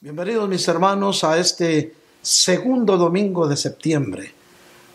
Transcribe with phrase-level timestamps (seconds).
[0.00, 1.92] Bienvenidos mis hermanos a este
[2.22, 4.32] segundo domingo de septiembre.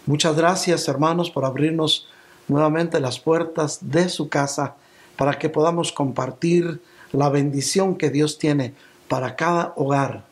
[0.06, 2.08] Muchas gracias hermanos por abrirnos
[2.48, 4.78] nuevamente las puertas de su casa
[5.18, 6.82] para que podamos compartir
[7.12, 8.76] la bendición que Dios tiene
[9.10, 10.24] para cada hogar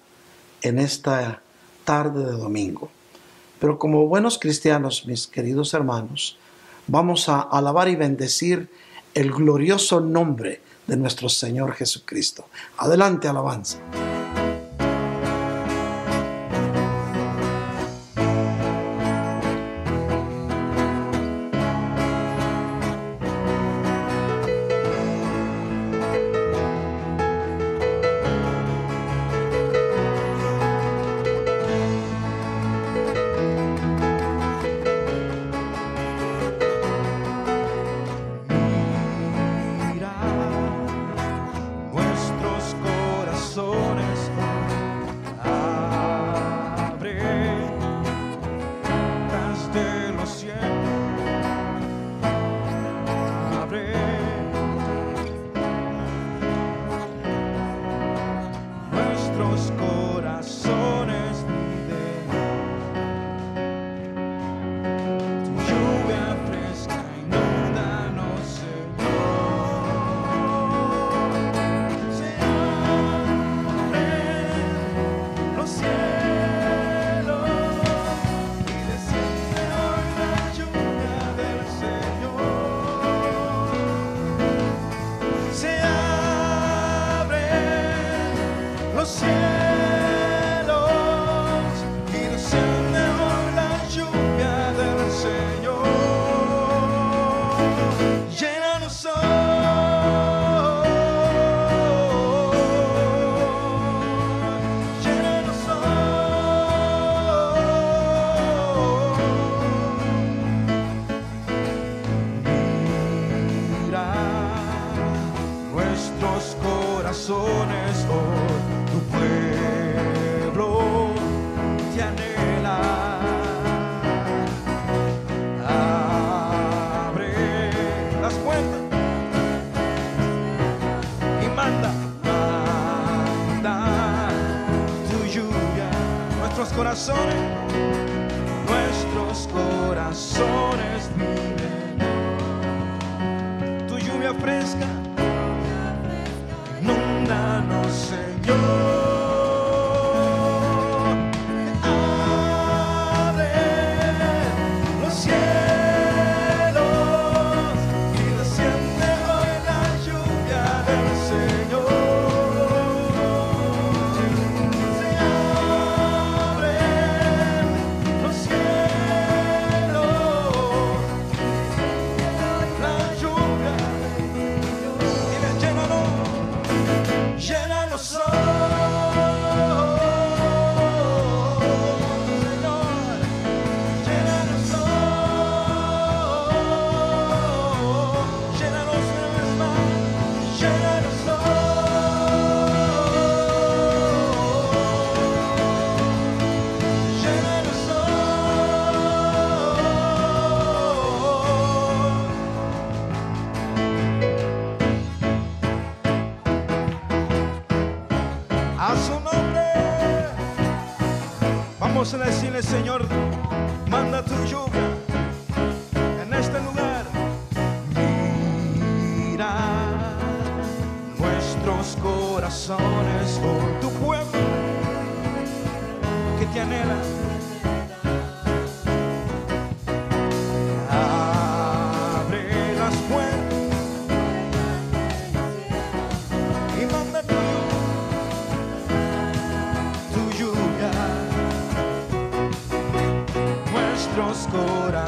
[0.62, 1.42] en esta
[1.84, 2.90] tarde de domingo.
[3.60, 6.38] Pero como buenos cristianos, mis queridos hermanos,
[6.88, 8.70] vamos a alabar y bendecir
[9.16, 12.46] el glorioso nombre de nuestro Señor Jesucristo.
[12.78, 13.78] Adelante, alabanza.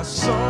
[0.03, 0.25] So.
[0.27, 0.42] soul.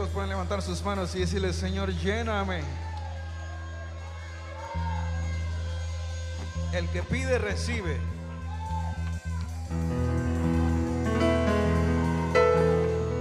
[0.00, 2.62] ¿Cuántos pueden levantar sus manos y decirle, Señor, lléname?
[6.72, 7.98] El que pide, recibe.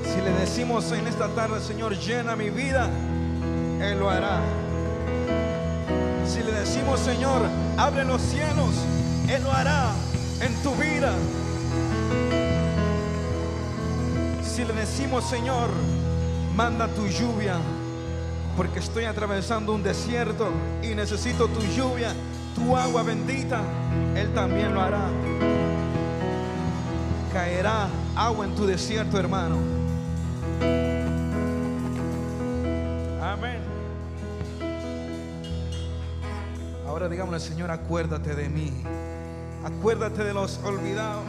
[0.06, 2.90] Si le decimos en esta tarde, Señor, llena mi vida,
[3.82, 4.40] Él lo hará.
[6.26, 7.42] Si le decimos, Señor,
[7.76, 8.74] abre los cielos,
[9.28, 9.92] Él lo hará
[10.40, 11.12] en tu vida.
[14.42, 15.72] Si le decimos, Señor,
[16.60, 17.56] manda tu lluvia,
[18.58, 20.50] porque estoy atravesando un desierto
[20.84, 22.14] y necesito tu lluvia,
[22.54, 23.62] tu agua bendita,
[24.14, 25.08] Él también lo hará.
[27.32, 29.56] Caerá agua en tu desierto, hermano.
[33.24, 33.62] Amén.
[36.86, 38.84] Ahora digámosle, Señor, acuérdate de mí.
[39.64, 41.24] Acuérdate de los olvidados.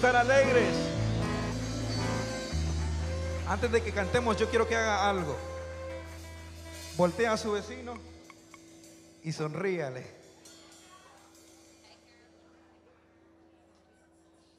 [0.00, 0.74] Estar alegres.
[3.46, 5.36] Antes de que cantemos, yo quiero que haga algo.
[6.96, 7.98] Voltea a su vecino
[9.22, 10.06] y sonríale.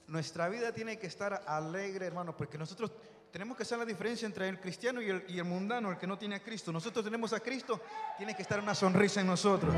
[0.05, 2.91] Nuestra vida tiene que estar alegre, hermano, porque nosotros
[3.31, 6.05] tenemos que hacer la diferencia entre el cristiano y el, y el mundano, el que
[6.05, 6.71] no tiene a Cristo.
[6.71, 7.81] Nosotros tenemos a Cristo,
[8.15, 9.73] tiene que estar una sonrisa en nosotros.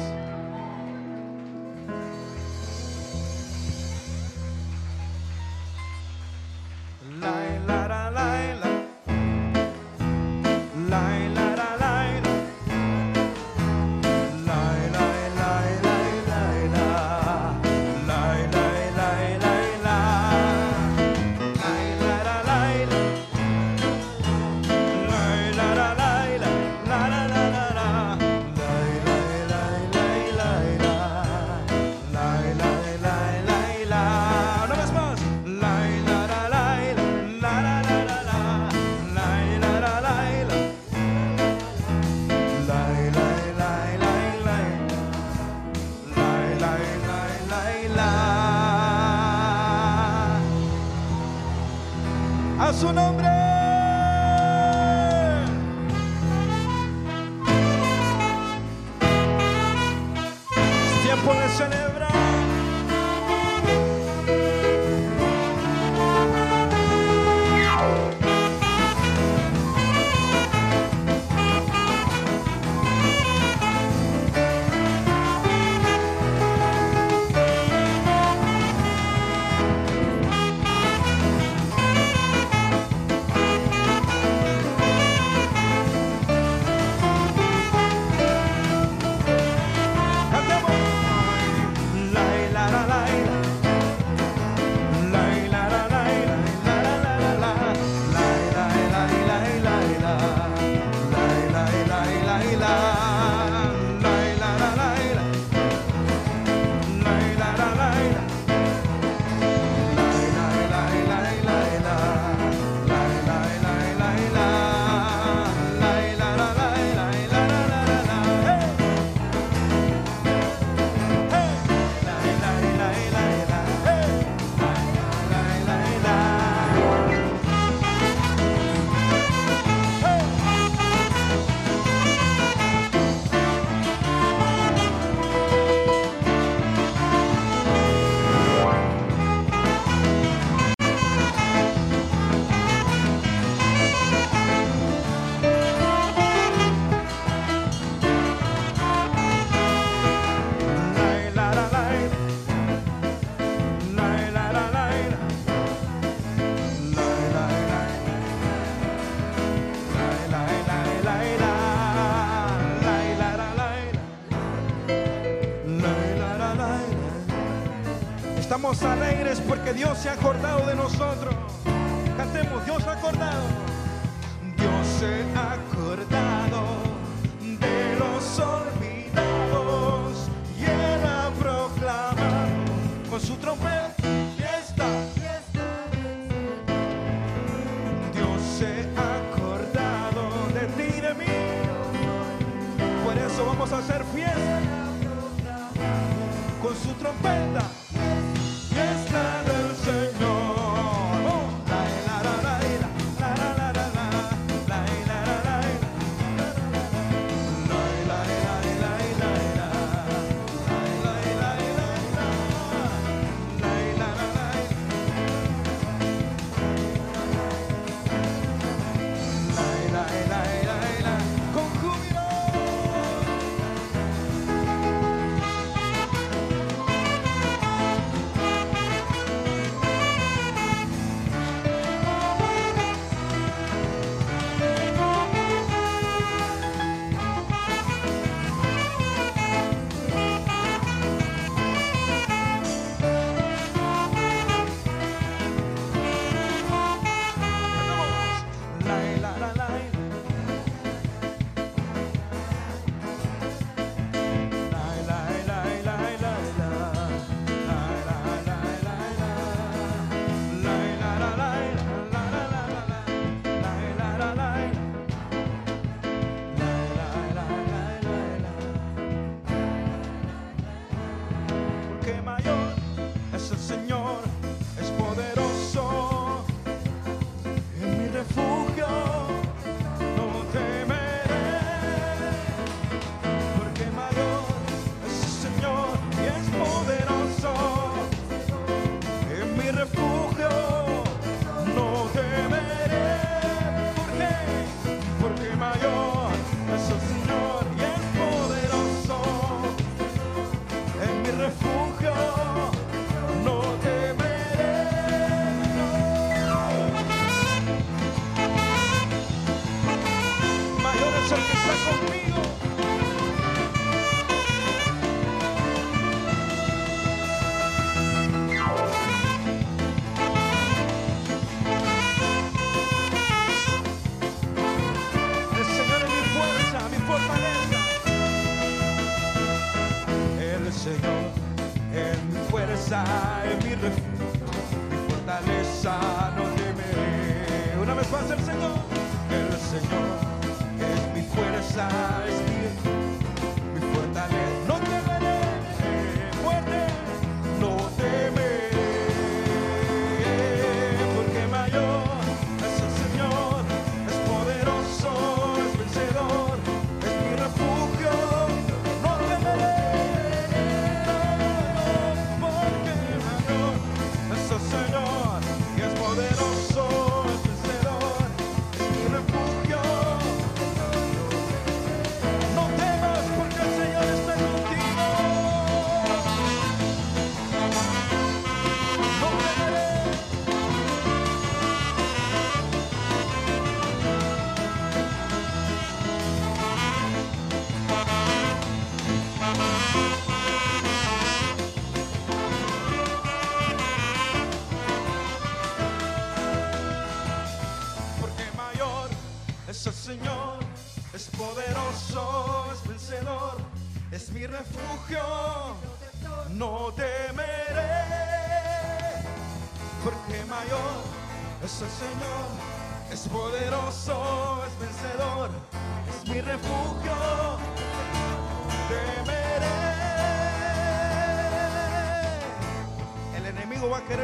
[169.74, 171.43] Dios se ha acordado de nosotros.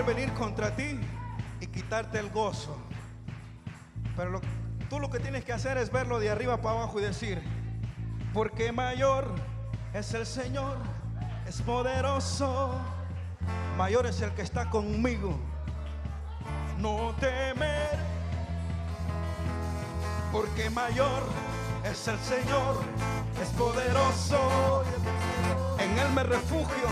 [0.09, 0.99] venir contra ti
[1.61, 2.75] y quitarte el gozo.
[4.17, 4.41] Pero lo,
[4.89, 7.39] tú lo que tienes que hacer es verlo de arriba para abajo y decir,
[8.33, 9.27] porque mayor
[9.93, 10.77] es el Señor,
[11.47, 12.71] es poderoso,
[13.77, 15.39] mayor es el que está conmigo.
[16.79, 17.99] No temer,
[20.31, 21.21] porque mayor
[21.83, 22.81] es el Señor,
[23.39, 24.83] es poderoso,
[25.77, 26.87] en Él me refugio.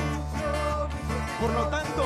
[1.42, 2.04] Por lo tanto,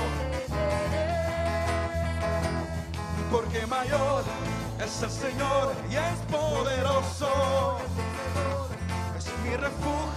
[3.71, 4.23] mayor,
[4.83, 7.77] es el Señor y es poderoso.
[9.17, 10.10] Es mi refugio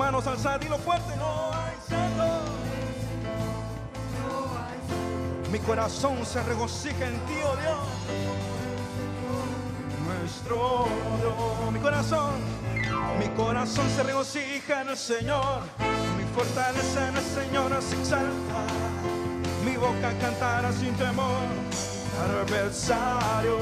[0.00, 1.14] manos alzadas, dilo fuerte.
[1.16, 2.24] No hay santo.
[5.52, 7.78] Mi corazón se regocija en ti, oh Dios.
[10.08, 10.86] Nuestro
[11.20, 11.72] Dios.
[11.72, 12.32] Mi corazón,
[13.18, 15.60] mi corazón se regocija en el Señor.
[16.16, 18.60] Mi fortaleza en el Señor se exalta.
[19.66, 21.44] Mi boca cantará sin temor
[22.22, 23.58] al adversario.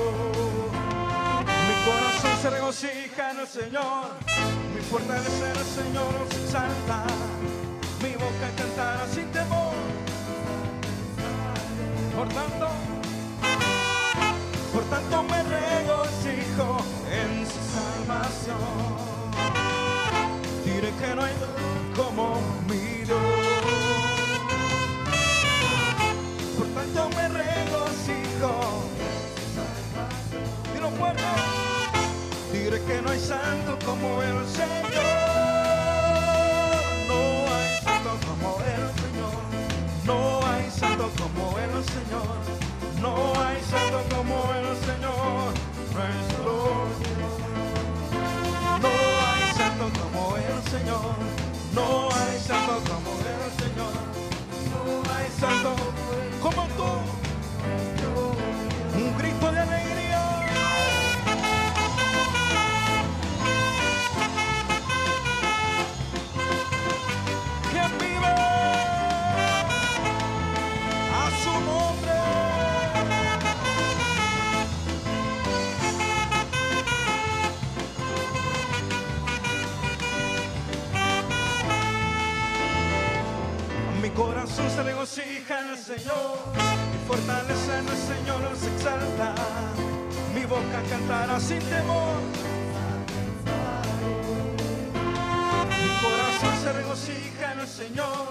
[1.69, 4.08] Mi corazón se regocija en el Señor.
[4.91, 7.05] En el Señor se exalta.
[8.03, 9.75] Mi boca cantará sin temor.
[12.17, 12.69] Por tanto,
[14.73, 16.79] por tanto me regocijo
[17.13, 18.57] en su salvación.
[20.65, 21.35] Diré que no hay
[21.95, 22.78] como mi
[85.89, 86.37] Señor,
[86.93, 89.35] mi fortaleza en el Señor se exalta,
[90.35, 92.21] mi boca cantará sin temor.
[95.81, 98.27] Mi corazón se regocija en el Señor,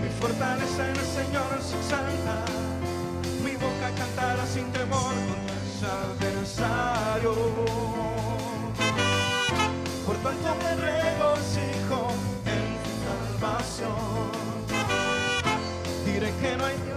[0.00, 2.36] mi fortaleza en el Señor se exalta,
[3.42, 7.34] mi boca cantará sin temor contra el adversario.
[10.06, 12.12] Por tanto me regocijo
[12.46, 12.92] en tu
[13.40, 14.22] salvación.
[16.04, 16.91] Diré que no hay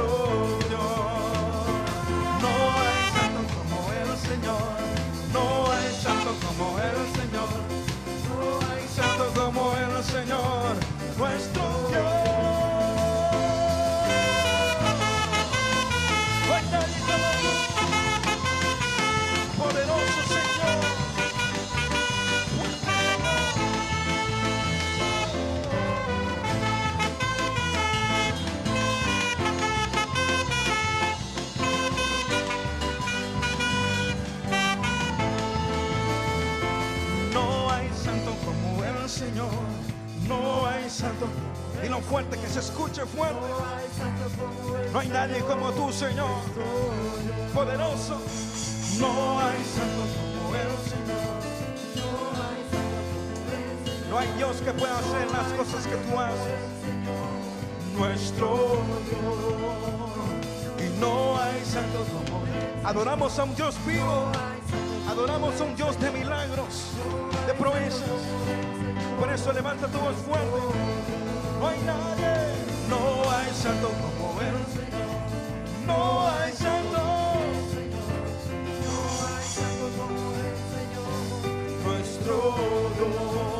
[0.00, 0.39] nuestro
[41.00, 41.26] santo.
[41.82, 43.40] Y lo fuerte que se escuche fuerte.
[44.92, 46.28] No hay nadie como tú, Señor.
[47.54, 48.20] Poderoso.
[48.98, 51.40] No hay santo como el Señor.
[54.10, 56.58] No hay Dios que pueda hacer las cosas que tú haces.
[57.96, 60.86] Nuestro Dios.
[60.86, 62.84] Y no hay santo como Él.
[62.84, 64.30] Adoramos a un Dios vivo.
[65.10, 66.92] Adoramos a un Dios de milagros,
[67.54, 68.04] de.
[69.18, 70.60] Por eso levanta tu voz fuerte.
[71.60, 72.54] No hay nadie,
[72.88, 74.54] no hay santo como Él.
[75.86, 77.00] No hay santo.
[81.84, 82.34] Nuestro
[82.96, 83.59] Dios.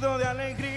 [0.00, 0.67] de alegría.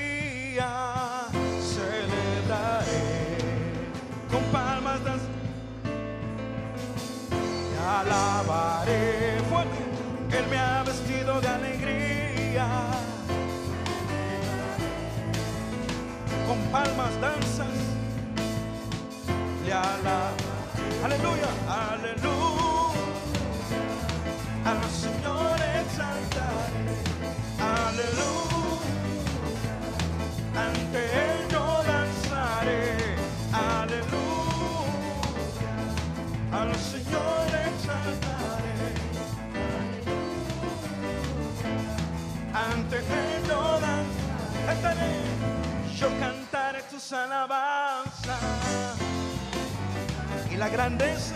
[50.71, 51.35] grandeza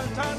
[0.00, 0.29] Time.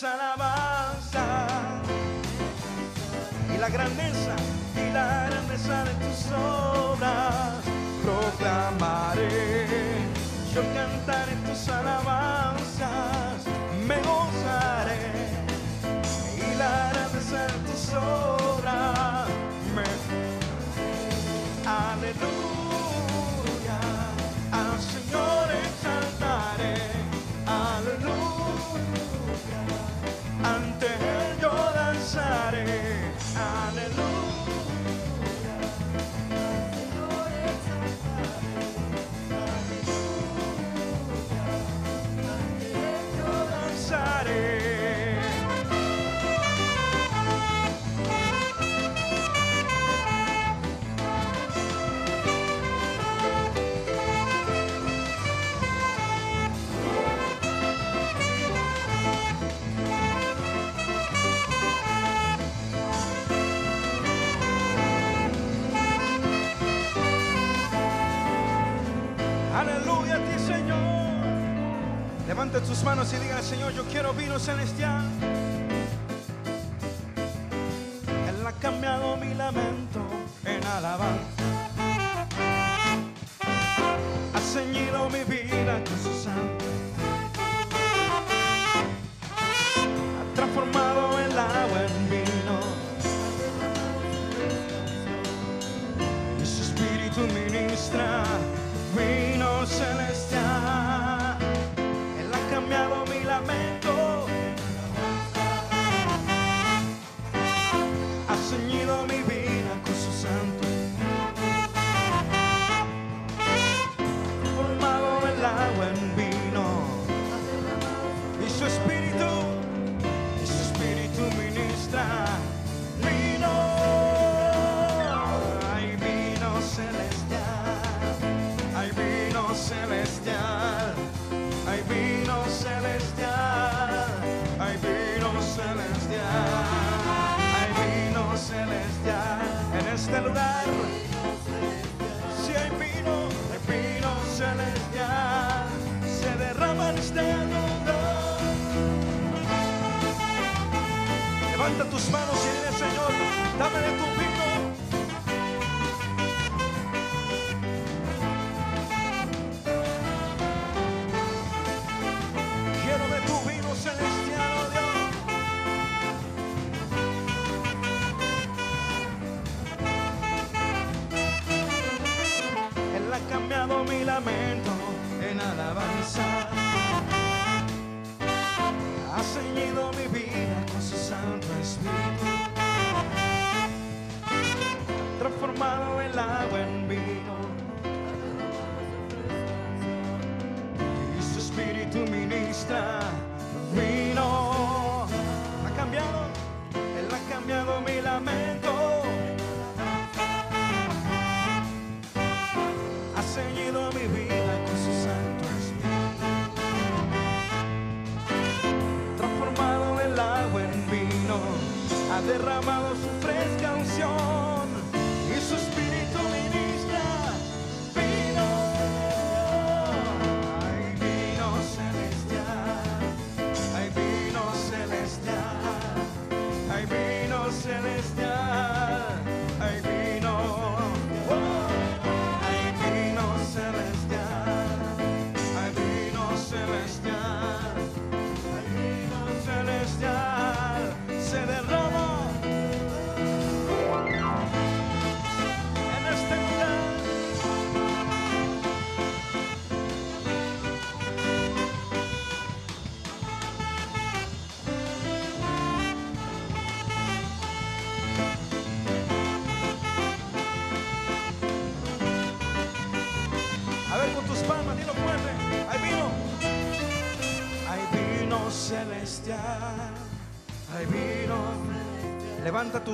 [0.00, 1.82] las alabanzas
[3.52, 4.36] y la grandeza
[4.76, 7.64] y la grandeza de tus obras
[8.04, 9.66] proclamaré.
[10.54, 13.44] Yo cantaré tus alabanzas,
[13.86, 15.30] me gozaré
[16.36, 18.37] y la grandeza de tus obras.
[33.38, 34.27] Hallelujah.
[72.38, 75.02] Levanten tus manos y digan, Señor, yo quiero vino celestial.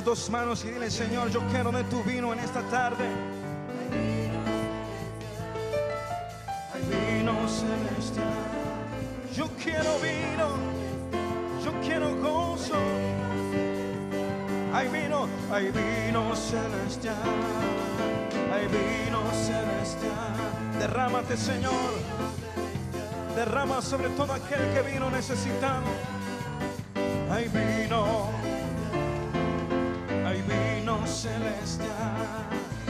[0.05, 3.05] tus dos manos y dile, Señor, yo quiero de tu vino en esta tarde.
[6.75, 8.25] Hay vino celestial.
[9.35, 10.49] Yo quiero vino,
[11.65, 12.75] yo quiero gozo.
[14.75, 17.17] Hay vino, hay vino celestial.
[18.53, 20.79] Hay vino celestial.
[20.79, 21.95] Derrámate, Señor.
[23.35, 25.85] Derrama sobre todo aquel que vino necesitado.
[27.31, 28.44] Hay vino
[31.07, 32.84] celestial.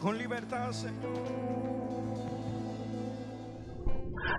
[0.00, 1.12] Con libertad, Señor.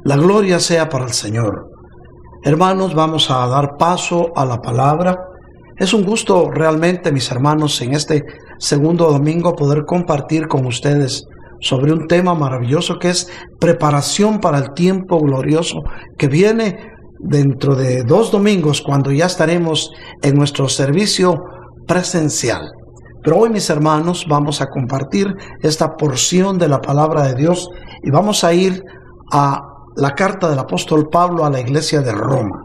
[0.04, 1.70] La gloria sea para el Señor.
[2.44, 5.16] Hermanos, vamos a dar paso a la palabra.
[5.78, 8.24] Es un gusto realmente, mis hermanos, en este
[8.58, 11.26] segundo domingo poder compartir con ustedes
[11.60, 15.84] sobre un tema maravilloso que es preparación para el tiempo glorioso
[16.18, 16.88] que viene
[17.20, 19.92] dentro de dos domingos cuando ya estaremos
[20.24, 21.36] en nuestro servicio
[21.86, 22.81] presencial.
[23.24, 25.28] Pero hoy, mis hermanos, vamos a compartir
[25.62, 27.70] esta porción de la palabra de Dios
[28.04, 28.84] y vamos a ir
[29.32, 29.62] a
[29.96, 32.64] la carta del apóstol Pablo a la iglesia de Roma.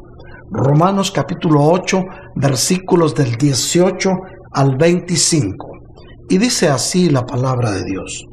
[0.50, 2.02] Romanos capítulo 8,
[2.36, 4.10] versículos del 18
[4.52, 5.68] al 25.
[6.30, 8.24] Y dice así la palabra de Dios.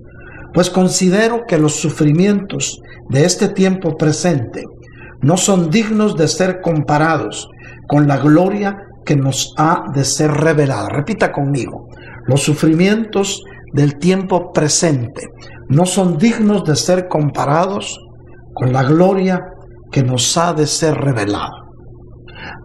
[0.54, 4.64] Pues considero que los sufrimientos de este tiempo presente
[5.22, 7.50] no son dignos de ser comparados
[7.88, 10.90] con la gloria que nos ha de ser revelada.
[10.90, 11.90] Repita conmigo,
[12.26, 13.44] los sufrimientos
[13.74, 15.28] del tiempo presente
[15.70, 18.00] no son dignos de ser comparados
[18.54, 19.42] con la gloria
[19.92, 21.52] que nos ha de ser revelada.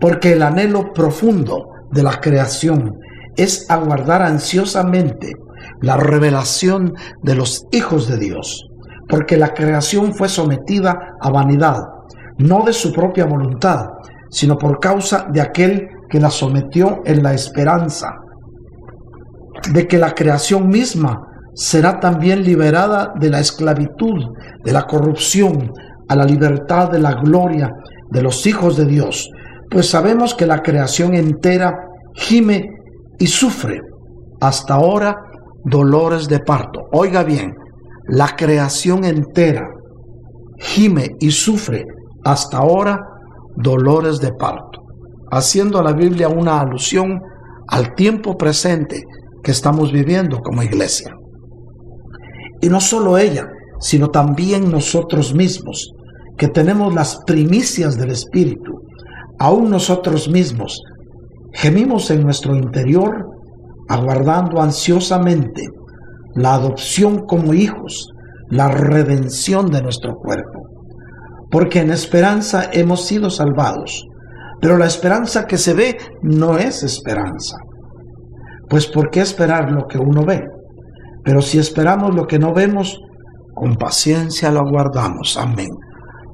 [0.00, 2.98] Porque el anhelo profundo de la creación
[3.36, 5.32] es aguardar ansiosamente
[5.80, 6.92] la revelación
[7.22, 8.66] de los hijos de Dios,
[9.08, 11.80] porque la creación fue sometida a vanidad,
[12.38, 13.86] no de su propia voluntad,
[14.30, 18.10] sino por causa de aquel que la sometió en la esperanza
[19.72, 21.20] de que la creación misma
[21.54, 24.24] será también liberada de la esclavitud,
[24.64, 25.72] de la corrupción,
[26.08, 27.70] a la libertad de la gloria
[28.10, 29.30] de los hijos de Dios,
[29.70, 31.76] pues sabemos que la creación entera
[32.14, 32.70] gime
[33.18, 33.80] y sufre.
[34.40, 35.16] Hasta ahora
[35.64, 36.80] dolores de parto.
[36.92, 37.54] Oiga bien,
[38.06, 39.68] la creación entera
[40.58, 41.84] gime y sufre.
[42.24, 42.98] Hasta ahora
[43.56, 44.80] dolores de parto,
[45.30, 47.20] haciendo a la Biblia una alusión
[47.68, 49.02] al tiempo presente
[49.48, 51.10] que estamos viviendo como iglesia.
[52.60, 53.46] Y no solo ella,
[53.80, 55.90] sino también nosotros mismos,
[56.36, 58.72] que tenemos las primicias del Espíritu,
[59.38, 60.78] aún nosotros mismos,
[61.54, 63.24] gemimos en nuestro interior,
[63.88, 65.62] aguardando ansiosamente
[66.34, 68.06] la adopción como hijos,
[68.50, 70.60] la redención de nuestro cuerpo.
[71.50, 74.04] Porque en esperanza hemos sido salvados,
[74.60, 77.56] pero la esperanza que se ve no es esperanza.
[78.68, 80.44] Pues ¿por qué esperar lo que uno ve?
[81.24, 83.00] Pero si esperamos lo que no vemos,
[83.54, 85.36] con paciencia lo aguardamos.
[85.36, 85.70] Amén.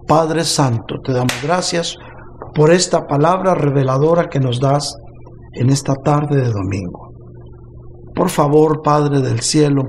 [0.07, 1.97] Padre Santo, te damos gracias
[2.55, 4.95] por esta palabra reveladora que nos das
[5.55, 7.09] en esta tarde de domingo.
[8.15, 9.83] Por favor, Padre del cielo,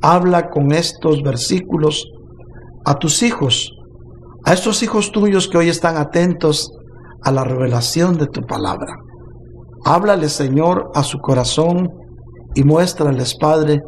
[0.00, 2.04] habla con estos versículos
[2.84, 3.72] a tus hijos,
[4.44, 6.70] a estos hijos tuyos que hoy están atentos
[7.22, 8.94] a la revelación de tu palabra.
[9.84, 11.88] Háblale, Señor, a su corazón
[12.54, 13.80] y muéstrales, Padre,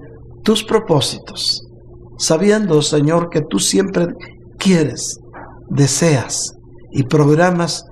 [0.43, 1.63] tus propósitos,
[2.19, 4.07] sabiendo, Señor, que tú siempre
[4.59, 5.19] quieres,
[5.69, 6.55] deseas
[6.93, 7.85] y programas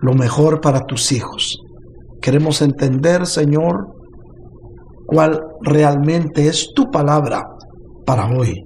[0.00, 1.58] lo mejor para tus hijos.
[2.20, 3.86] Queremos entender, Señor,
[5.06, 7.42] cuál realmente es tu palabra
[8.06, 8.64] para hoy.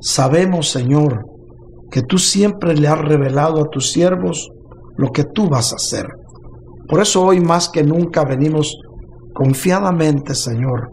[0.00, 1.24] Sabemos, Señor,
[1.90, 4.48] que tú siempre le has revelado a tus siervos
[4.96, 6.06] lo que tú vas a hacer.
[6.88, 8.74] Por eso hoy más que nunca venimos
[9.34, 10.88] confiadamente, Señor,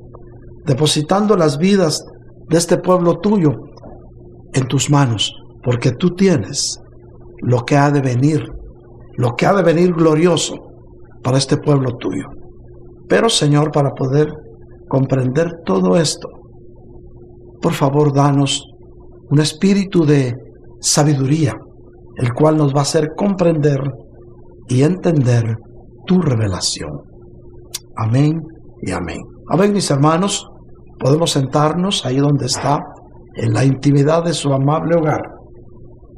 [0.66, 2.04] depositando las vidas
[2.50, 3.54] de este pueblo tuyo
[4.54, 5.32] en tus manos,
[5.64, 6.78] porque tú tienes
[7.42, 8.44] lo que ha de venir,
[9.18, 10.56] lo que ha de venir glorioso
[11.24, 12.26] para este pueblo tuyo.
[13.08, 14.28] Pero Señor, para poder
[14.90, 16.28] comprender todo esto,
[17.62, 18.64] por favor, danos
[19.30, 20.36] un espíritu de
[20.82, 21.54] sabiduría,
[22.18, 23.80] el cual nos va a hacer comprender
[24.68, 25.56] y entender
[26.06, 26.92] tu revelación.
[27.98, 28.42] Amén
[28.82, 29.20] y amén.
[29.50, 30.46] Amén, mis hermanos,
[31.00, 32.80] podemos sentarnos ahí donde está,
[33.36, 35.22] en la intimidad de su amable hogar.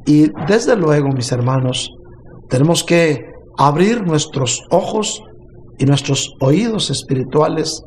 [0.06, 1.90] Y desde luego, mis hermanos,
[2.50, 3.20] tenemos que
[3.58, 5.22] abrir nuestros ojos
[5.80, 7.82] y nuestros oídos espirituales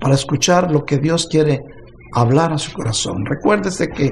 [0.00, 1.60] para escuchar lo que Dios quiere
[2.14, 3.24] hablar a su corazón.
[3.26, 4.10] Recuérdese que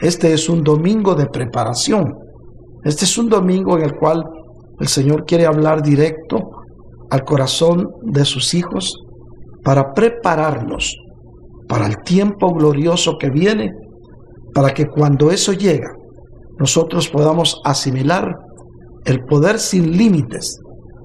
[0.00, 2.04] este es un domingo de preparación.
[2.84, 4.22] Este es un domingo en el cual
[4.80, 6.38] el Señor quiere hablar directo
[7.10, 8.94] al corazón de sus hijos
[9.64, 10.96] para prepararnos
[11.68, 13.70] para el tiempo glorioso que viene,
[14.54, 15.92] para que cuando eso llega,
[16.58, 18.34] nosotros podamos asimilar
[19.04, 20.58] el poder sin límites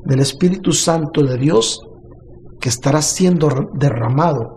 [0.05, 1.80] del Espíritu Santo de Dios
[2.59, 4.55] que estará siendo derramado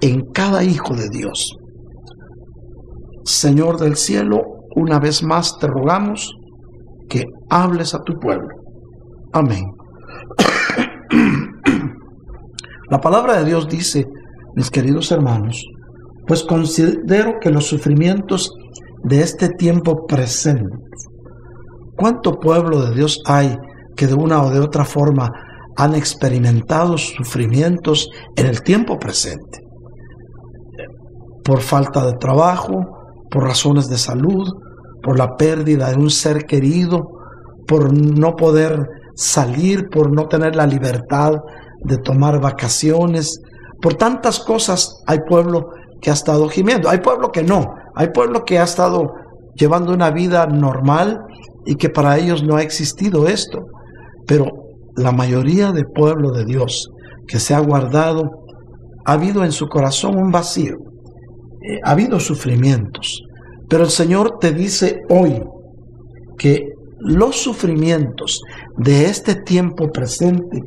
[0.00, 1.56] en cada hijo de Dios.
[3.24, 4.42] Señor del cielo,
[4.76, 6.32] una vez más te rogamos
[7.08, 8.48] que hables a tu pueblo.
[9.32, 9.64] Amén.
[12.90, 14.06] La palabra de Dios dice,
[14.54, 15.62] mis queridos hermanos,
[16.26, 18.50] pues considero que los sufrimientos
[19.04, 20.78] de este tiempo presente,
[21.96, 23.56] ¿cuánto pueblo de Dios hay
[23.96, 25.28] que de una o de otra forma
[25.76, 29.60] han experimentado sufrimientos en el tiempo presente?
[31.44, 32.80] Por falta de trabajo,
[33.30, 34.48] por razones de salud,
[35.02, 37.06] por la pérdida de un ser querido,
[37.66, 38.86] por no poder
[39.18, 41.32] salir, por no tener la libertad
[41.82, 43.40] de tomar vacaciones,
[43.82, 47.66] por tantas cosas hay pueblo que ha estado gimiendo, hay pueblo que no,
[47.96, 49.08] hay pueblo que ha estado
[49.56, 51.18] llevando una vida normal
[51.66, 53.58] y que para ellos no ha existido esto,
[54.24, 54.46] pero
[54.96, 56.88] la mayoría del pueblo de Dios
[57.26, 58.22] que se ha guardado,
[59.04, 63.20] ha habido en su corazón un vacío, eh, ha habido sufrimientos,
[63.68, 65.42] pero el Señor te dice hoy
[66.38, 66.62] que
[67.00, 68.40] los sufrimientos
[68.76, 70.62] de este tiempo presente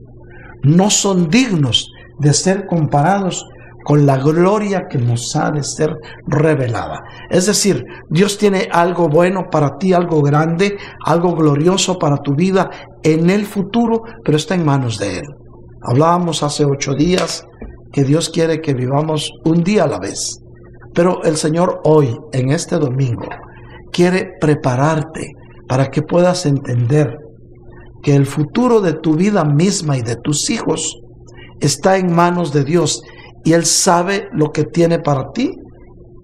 [0.63, 3.45] no son dignos de ser comparados
[3.83, 5.95] con la gloria que nos ha de ser
[6.27, 7.01] revelada.
[7.29, 12.69] Es decir, Dios tiene algo bueno para ti, algo grande, algo glorioso para tu vida
[13.03, 15.25] en el futuro, pero está en manos de Él.
[15.83, 17.43] Hablábamos hace ocho días
[17.91, 20.37] que Dios quiere que vivamos un día a la vez.
[20.93, 23.27] Pero el Señor hoy, en este domingo,
[23.91, 25.31] quiere prepararte
[25.71, 27.15] para que puedas entender
[28.03, 30.99] que el futuro de tu vida misma y de tus hijos
[31.61, 33.01] está en manos de Dios
[33.45, 35.49] y Él sabe lo que tiene para ti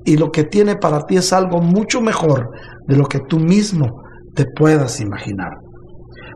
[0.03, 2.49] y lo que tiene para ti es algo mucho mejor
[2.89, 4.01] de lo que tú mismo
[4.35, 5.51] te puedas imaginar.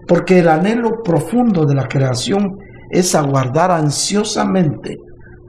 [0.07, 2.59] Porque el anhelo profundo de la creación
[2.91, 4.95] es aguardar ansiosamente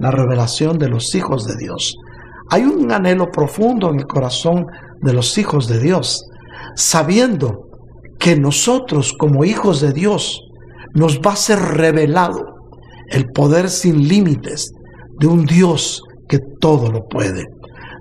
[0.00, 1.94] la revelación de los hijos de Dios.
[2.50, 4.66] Hay un anhelo profundo en el corazón
[5.00, 6.24] de los hijos de Dios,
[6.76, 7.68] sabiendo
[8.18, 10.40] que nosotros como hijos de Dios
[10.94, 12.40] nos va a ser revelado
[13.10, 14.72] el poder sin límites
[15.18, 17.44] de un Dios que todo lo puede,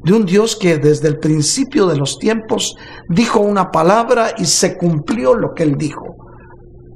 [0.04, 2.76] de un Dios que desde el principio de los tiempos
[3.10, 6.16] dijo una palabra y se cumplió lo que él dijo.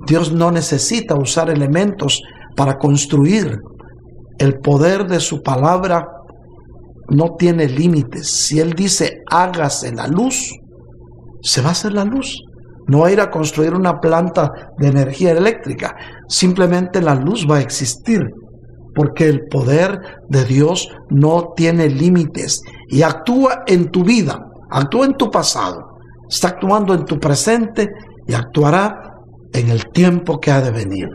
[0.08, 2.22] Dios no necesita usar elementos
[2.56, 3.58] para construir.
[4.38, 6.08] El poder de su palabra
[7.10, 8.30] no tiene límites.
[8.30, 10.52] Si Él dice hágase la luz,
[11.46, 12.42] se va a hacer la luz.
[12.88, 15.96] No va a ir a construir una planta de energía eléctrica.
[16.28, 18.22] Simplemente la luz va a existir.
[18.96, 24.40] Porque el poder de Dios no tiene límites y actúa en tu vida,
[24.72, 25.82] actúa en tu pasado,
[26.30, 27.90] está actuando en tu presente
[28.26, 28.96] y actuará
[29.52, 31.10] en el tiempo que ha de venir.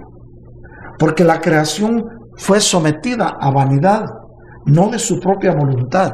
[0.99, 2.05] Porque la creación
[2.37, 4.05] fue sometida a vanidad,
[4.67, 6.13] no de su propia voluntad,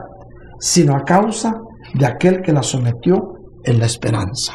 [0.61, 1.53] sino a causa
[1.95, 3.36] de aquel que la sometió
[3.67, 4.55] en la esperanza.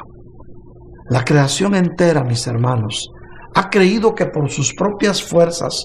[1.09, 3.09] La creación entera, mis hermanos,
[3.53, 5.84] ha creído que por sus propias fuerzas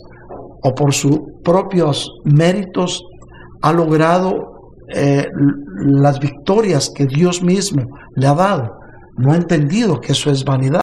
[0.62, 3.03] o por sus propios méritos
[3.62, 4.33] ha logrado
[4.95, 5.27] eh,
[5.79, 7.83] las victorias que Dios mismo
[8.14, 8.70] le ha dado.
[9.18, 10.81] No ha entendido que eso es vanidad.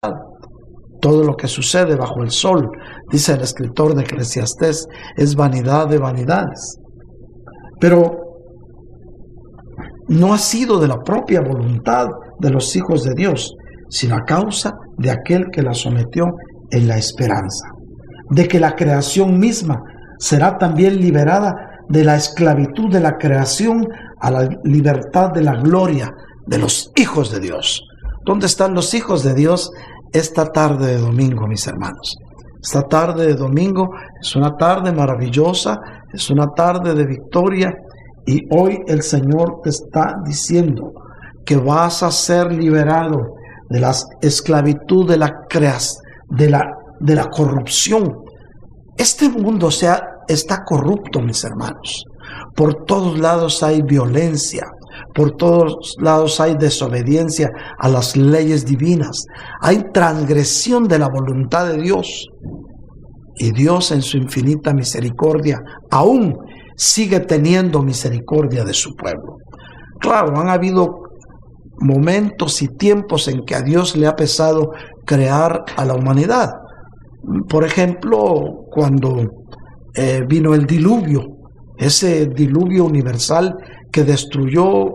[1.00, 2.70] Todo lo que sucede bajo el sol,
[3.10, 6.78] dice el escritor de Eclesiastés, es vanidad de vanidades.
[7.80, 8.18] Pero
[10.10, 12.08] no ha sido de la propia voluntad
[12.40, 13.54] de los hijos de Dios,
[13.90, 16.26] sino a causa de aquel que la sometió
[16.72, 17.68] en la esperanza,
[18.30, 19.82] de que la creación misma
[20.18, 21.56] será también liberada
[21.90, 23.88] de la esclavitud de la creación
[24.20, 26.10] a la libertad de la gloria
[26.46, 27.82] de los hijos de Dios.
[28.26, 29.70] ¿Dónde están los hijos de Dios
[30.12, 32.16] esta tarde de domingo, mis hermanos?
[32.62, 33.90] Esta tarde de domingo
[34.22, 35.80] es una tarde maravillosa,
[36.14, 37.74] es una tarde de victoria
[38.26, 40.94] y hoy el Señor te está diciendo
[41.46, 43.36] que vas a ser liberado
[43.70, 43.92] de la
[44.22, 45.32] esclavitud de la
[46.30, 46.64] de la,
[47.00, 48.18] de la corrupción.
[48.98, 52.04] Este mundo está corrupto, mis hermanos.
[52.56, 54.68] Por todos lados hay violencia,
[55.16, 59.26] por todos lados hay desobediencia a las leyes divinas,
[59.62, 62.28] hay transgresión de la voluntad de Dios.
[63.36, 66.38] Y Dios en su infinita misericordia aún
[66.76, 69.38] sigue teniendo misericordia de su pueblo.
[70.00, 71.04] Claro, han habido
[71.80, 74.72] momentos y tiempos en que a Dios le ha pesado
[75.06, 76.52] crear a la humanidad.
[77.50, 79.28] Por ejemplo, cuando
[79.96, 81.22] eh, vino el diluvio,
[81.78, 83.56] ese diluvio universal
[83.92, 84.86] que destruyó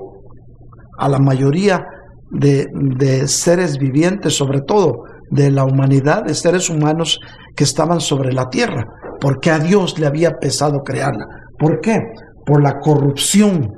[0.98, 1.84] a la mayoría
[2.30, 2.66] de,
[2.96, 7.18] de seres vivientes, sobre todo de la humanidad, de seres humanos
[7.54, 8.84] que estaban sobre la tierra,
[9.20, 11.26] porque a Dios le había pesado crearla.
[11.58, 12.00] ¿Por qué?
[12.46, 13.68] Por la corrupción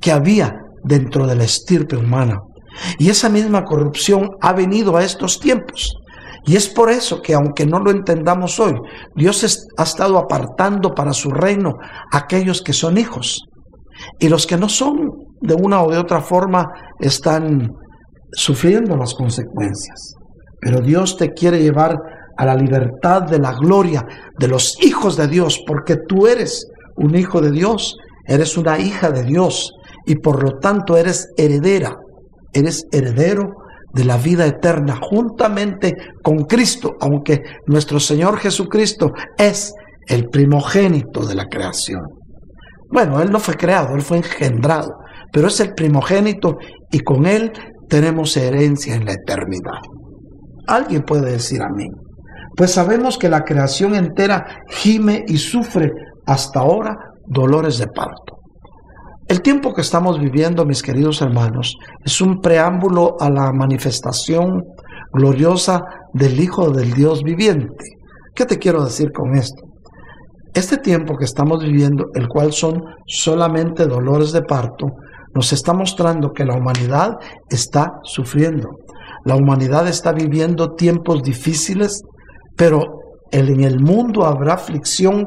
[0.00, 2.40] que había dentro de la estirpe humana.
[2.98, 5.94] Y esa misma corrupción ha venido a estos tiempos.
[6.44, 8.74] Y es por eso que aunque no lo entendamos hoy,
[9.14, 11.74] Dios ha estado apartando para su reino
[12.12, 13.42] a aquellos que son hijos.
[14.18, 16.66] Y los que no son, de una o de otra forma,
[16.98, 17.70] están
[18.32, 20.14] sufriendo las consecuencias.
[20.60, 21.96] Pero Dios te quiere llevar
[22.36, 24.04] a la libertad de la gloria
[24.38, 26.66] de los hijos de Dios, porque tú eres
[26.96, 29.72] un hijo de Dios, eres una hija de Dios
[30.06, 31.96] y por lo tanto eres heredera
[32.52, 33.54] eres heredero
[33.94, 39.72] de la vida eterna juntamente con Cristo, aunque nuestro Señor Jesucristo es
[40.06, 42.02] el primogénito de la creación.
[42.90, 44.90] Bueno, Él no fue creado, Él fue engendrado,
[45.32, 46.56] pero es el primogénito
[46.90, 47.52] y con Él
[47.88, 49.80] tenemos herencia en la eternidad.
[50.66, 51.90] Alguien puede decir amén.
[52.56, 55.90] Pues sabemos que la creación entera gime y sufre
[56.26, 56.94] hasta ahora
[57.26, 58.41] dolores de parto.
[59.32, 61.74] El tiempo que estamos viviendo, mis queridos hermanos,
[62.04, 64.62] es un preámbulo a la manifestación
[65.10, 65.80] gloriosa
[66.12, 67.82] del Hijo del Dios viviente.
[68.34, 69.62] ¿Qué te quiero decir con esto?
[70.52, 74.88] Este tiempo que estamos viviendo, el cual son solamente dolores de parto,
[75.34, 77.12] nos está mostrando que la humanidad
[77.48, 78.68] está sufriendo.
[79.24, 82.02] La humanidad está viviendo tiempos difíciles,
[82.54, 82.84] pero
[83.30, 85.26] en el mundo habrá aflicción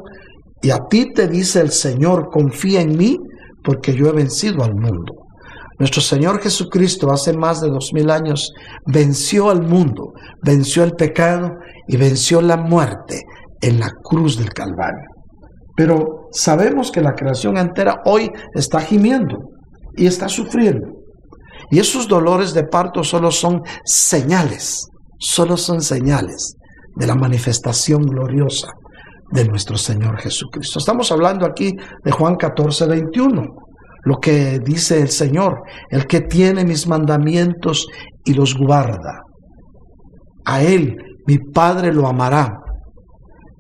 [0.62, 3.18] y a ti te dice el Señor, confía en mí
[3.66, 5.14] porque yo he vencido al mundo.
[5.78, 8.54] Nuestro Señor Jesucristo hace más de dos mil años
[8.86, 11.52] venció al mundo, venció el pecado
[11.88, 13.24] y venció la muerte
[13.62, 15.10] en la cruz del Calvario.
[15.76, 19.38] Pero sabemos que la creación entera hoy está gimiendo
[19.98, 20.88] y está sufriendo.
[21.72, 24.88] Y esos dolores de parto solo son señales,
[25.20, 26.56] solo son señales
[26.96, 28.70] de la manifestación gloriosa
[29.36, 30.80] de nuestro Señor Jesucristo.
[30.80, 31.74] Estamos hablando aquí
[32.04, 33.44] de Juan 14, 21,
[34.06, 37.86] lo que dice el Señor, el que tiene mis mandamientos
[38.24, 39.22] y los guarda.
[40.46, 40.96] A Él
[41.28, 42.60] mi Padre lo amará.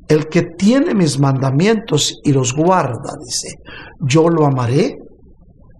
[0.07, 3.55] El que tiene mis mandamientos y los guarda, dice,
[4.07, 4.95] yo lo amaré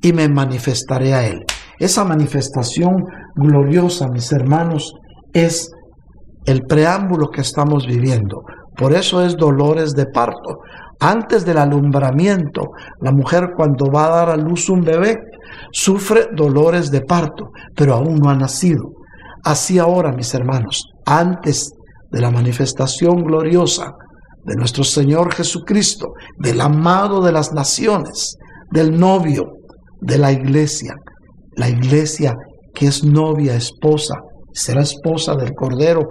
[0.01, 1.43] y me manifestaré a Él.
[1.79, 3.03] Esa manifestación
[3.35, 4.93] gloriosa, mis hermanos,
[5.31, 5.69] es
[6.45, 8.41] el preámbulo que estamos viviendo.
[8.77, 10.59] Por eso es dolores de parto.
[10.99, 12.69] Antes del alumbramiento,
[13.01, 15.17] la mujer cuando va a dar a luz un bebé,
[15.71, 18.91] sufre dolores de parto, pero aún no ha nacido.
[19.43, 21.71] Así ahora, mis hermanos, antes
[22.11, 23.91] de la manifestación gloriosa
[24.43, 28.37] de nuestro Señor Jesucristo, del amado de las naciones,
[28.71, 29.43] del novio
[30.01, 30.93] de la iglesia,
[31.55, 32.35] la iglesia
[32.73, 34.15] que es novia, esposa,
[34.53, 36.01] será esposa del Cordero,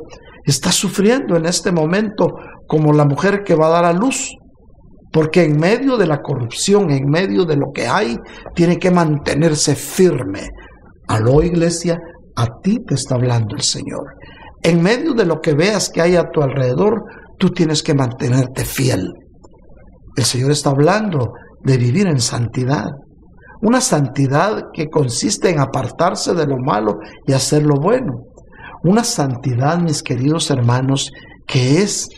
[0.45, 2.27] está sufriendo en este momento
[2.67, 4.31] como la mujer que va a dar a luz.
[5.12, 8.19] Porque en medio de la corrupción, en medio de lo que hay,
[8.55, 10.49] tiene que mantenerse firme.
[11.07, 11.99] Aló iglesia,
[12.37, 14.05] a ti te está hablando el Señor.
[14.62, 17.05] En medio de lo que veas que hay a tu alrededor,
[17.39, 19.12] tú tienes que mantenerte fiel.
[20.17, 22.87] El Señor está hablando de vivir en santidad.
[23.62, 28.12] Una santidad que consiste en apartarse de lo malo y hacer lo bueno.
[28.83, 31.11] Una santidad, mis queridos hermanos,
[31.47, 32.09] que es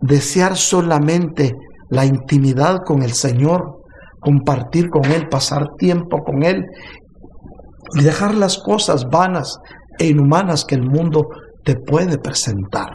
[0.00, 1.52] desear solamente
[1.90, 3.80] la intimidad con el Señor,
[4.20, 6.64] compartir con Él, pasar tiempo con Él
[7.94, 9.58] y dejar las cosas vanas
[9.98, 11.28] e inhumanas que el mundo
[11.64, 12.90] te puede presentar.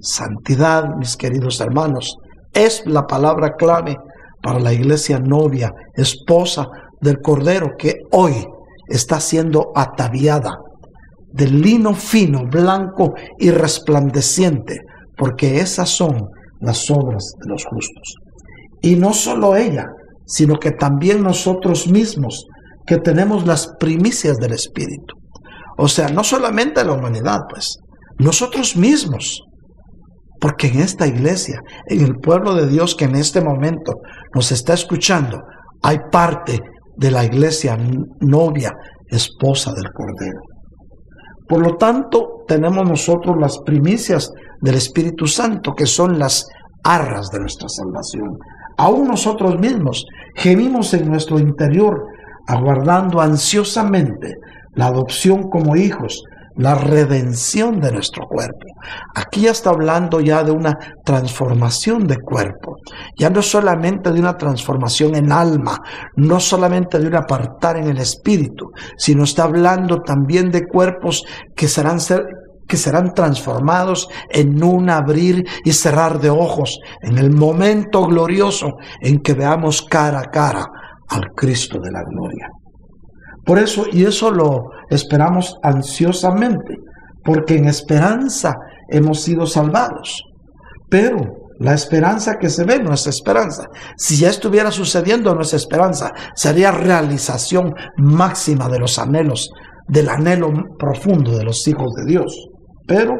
[0.00, 2.16] Santidad, mis queridos hermanos,
[2.52, 3.96] es la palabra clave
[4.42, 6.66] para la iglesia novia, esposa
[7.00, 8.46] del Cordero, que hoy
[8.88, 10.58] está siendo ataviada
[11.32, 14.78] de lino fino, blanco y resplandeciente,
[15.18, 16.28] porque esas son
[16.60, 18.14] las obras de los justos.
[18.80, 19.86] Y no solo ella,
[20.26, 22.44] sino que también nosotros mismos,
[22.86, 25.14] que tenemos las primicias del Espíritu.
[25.76, 27.76] O sea, no solamente la humanidad, pues,
[28.18, 29.42] nosotros mismos.
[30.40, 33.92] Porque en esta iglesia, en el pueblo de Dios que en este momento
[34.34, 35.40] nos está escuchando,
[35.82, 36.60] hay parte
[36.96, 37.76] de la iglesia
[38.20, 38.72] novia,
[39.08, 40.40] esposa del Cordero.
[41.48, 44.30] Por lo tanto, tenemos nosotros las primicias
[44.60, 46.46] del Espíritu Santo, que son las
[46.84, 48.38] arras de nuestra salvación.
[48.76, 50.04] Aún nosotros mismos
[50.36, 52.06] gemimos en nuestro interior,
[52.46, 54.34] aguardando ansiosamente
[54.74, 56.22] la adopción como hijos,
[56.58, 58.66] la redención de nuestro cuerpo.
[59.14, 62.76] Aquí ya está hablando ya de una transformación de cuerpo,
[63.16, 65.78] ya no solamente de una transformación en alma,
[66.16, 71.22] no solamente de un apartar en el espíritu, sino está hablando también de cuerpos
[71.54, 72.26] que serán ser,
[72.68, 79.20] que serán transformados en un abrir y cerrar de ojos, en el momento glorioso en
[79.20, 80.66] que veamos cara a cara
[81.08, 82.48] al Cristo de la gloria.
[83.44, 86.76] Por eso, y eso lo esperamos ansiosamente,
[87.24, 88.54] porque en esperanza
[88.90, 90.22] hemos sido salvados.
[90.90, 91.16] Pero
[91.58, 93.64] la esperanza que se ve no es esperanza.
[93.96, 99.48] Si ya estuviera sucediendo no es esperanza, sería realización máxima de los anhelos,
[99.88, 102.48] del anhelo profundo de los hijos de Dios.
[102.88, 103.14] Pero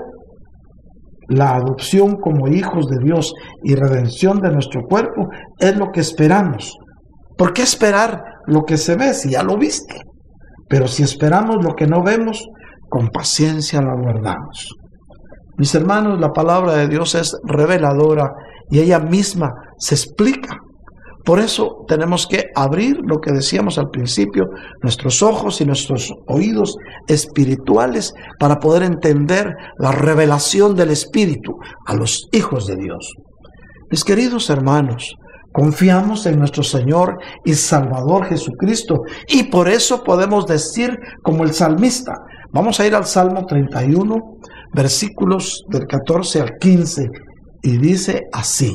[1.28, 6.74] la adopción como hijos de Dios y redención de nuestro cuerpo es lo que esperamos.
[7.36, 10.00] ¿Por qué esperar lo que se ve si ya lo viste?
[10.68, 12.46] Pero si esperamos lo que no vemos,
[12.88, 14.74] con paciencia lo aguardamos.
[15.58, 18.30] Mis hermanos, la palabra de Dios es reveladora
[18.70, 20.56] y ella misma se explica.
[21.24, 24.46] Por eso tenemos que abrir lo que decíamos al principio,
[24.82, 31.56] nuestros ojos y nuestros oídos espirituales para poder entender la revelación del Espíritu
[31.86, 33.12] a los hijos de Dios.
[33.90, 35.14] Mis queridos hermanos,
[35.52, 42.12] Confiamos en nuestro Señor y Salvador Jesucristo y por eso podemos decir como el salmista.
[42.52, 44.14] Vamos a ir al Salmo 31,
[44.74, 47.06] versículos del 14 al 15
[47.62, 48.72] y dice así.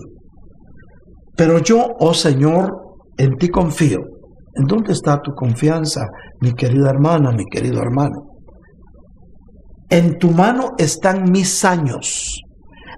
[1.35, 2.71] Pero yo, oh Señor,
[3.17, 3.99] en ti confío.
[4.55, 6.05] ¿En dónde está tu confianza,
[6.41, 8.33] mi querida hermana, mi querido hermano?
[9.89, 12.39] En tu mano están mis años.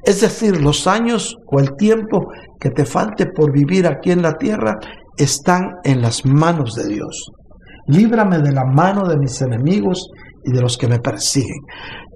[0.03, 2.27] Es decir, los años o el tiempo
[2.59, 4.75] que te falte por vivir aquí en la tierra
[5.17, 7.31] están en las manos de Dios.
[7.87, 10.09] Líbrame de la mano de mis enemigos
[10.43, 11.59] y de los que me persiguen.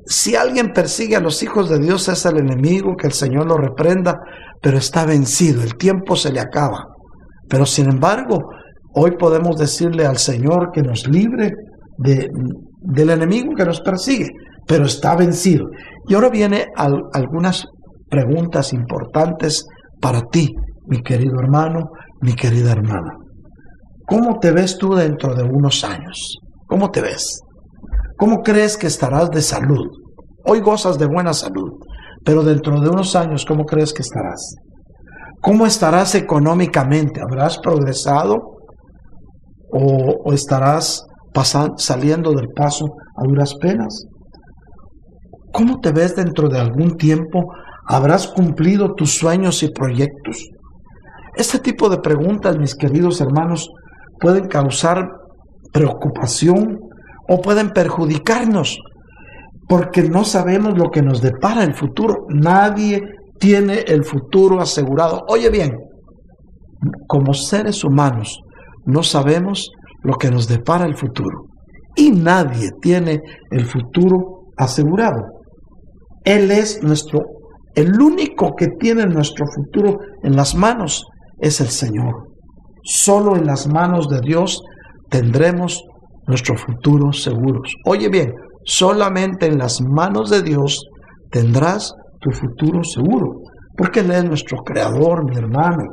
[0.10, 3.58] Si alguien persigue a los hijos de Dios es el enemigo, que el Señor lo
[3.58, 4.16] reprenda,
[4.60, 6.80] pero está vencido, el tiempo se le acaba.
[7.48, 8.40] Pero sin embargo,
[8.96, 11.52] hoy podemos decirle al Señor que nos libre
[12.00, 12.28] de,
[12.82, 14.30] del enemigo que nos persigue,
[14.66, 15.66] pero está vencido.
[16.08, 16.66] Y ahora viene
[17.14, 17.66] algunas
[18.10, 19.64] preguntas importantes
[20.02, 20.50] para ti,
[20.88, 21.82] mi querido hermano,
[22.22, 23.14] mi querida hermana.
[24.08, 26.40] ¿Cómo te ves tú dentro de unos años?
[26.66, 27.42] ¿Cómo te ves?
[28.20, 29.88] ¿Cómo crees que estarás de salud?
[30.46, 31.72] Hoy gozas de buena salud,
[32.24, 34.56] pero dentro de unos años, ¿cómo crees que estarás?
[35.42, 37.22] ¿Cómo estarás económicamente?
[37.22, 38.36] ¿Habrás progresado
[39.72, 41.04] o, estarás
[41.34, 44.04] pasando, saliendo del paso a duras penas?
[45.54, 47.46] ¿Cómo te ves dentro de algún tiempo
[47.92, 50.48] ¿Habrás cumplido tus sueños y proyectos?
[51.36, 53.68] Este tipo de preguntas, mis queridos hermanos,
[54.20, 55.08] pueden causar
[55.74, 56.78] preocupación
[57.30, 58.78] o pueden perjudicarnos
[59.68, 62.26] porque no sabemos lo que nos depara el futuro.
[62.30, 63.02] Nadie
[63.40, 65.22] tiene el futuro asegurado.
[65.28, 65.72] Oye bien,
[67.08, 68.40] como seres humanos
[68.86, 69.70] no sabemos
[70.04, 71.46] lo que nos depara el futuro
[71.96, 73.20] y nadie tiene
[73.52, 75.22] el futuro asegurado.
[76.24, 77.22] Él es nuestro,
[77.76, 81.06] el único que tiene nuestro futuro en las manos
[81.40, 82.28] es el Señor.
[82.84, 84.62] Solo en las manos de Dios
[85.10, 85.84] tendremos
[86.30, 87.74] nuestro futuro seguros.
[87.86, 88.32] Oye bien,
[88.64, 90.86] solamente en las manos de Dios
[91.32, 93.42] tendrás tu futuro seguro,
[93.76, 95.84] porque Él es nuestro creador, mi hermano.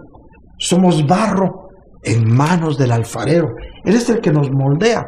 [0.58, 1.68] Somos barro
[2.02, 3.48] en manos del alfarero.
[3.84, 5.04] Él es el que nos moldea.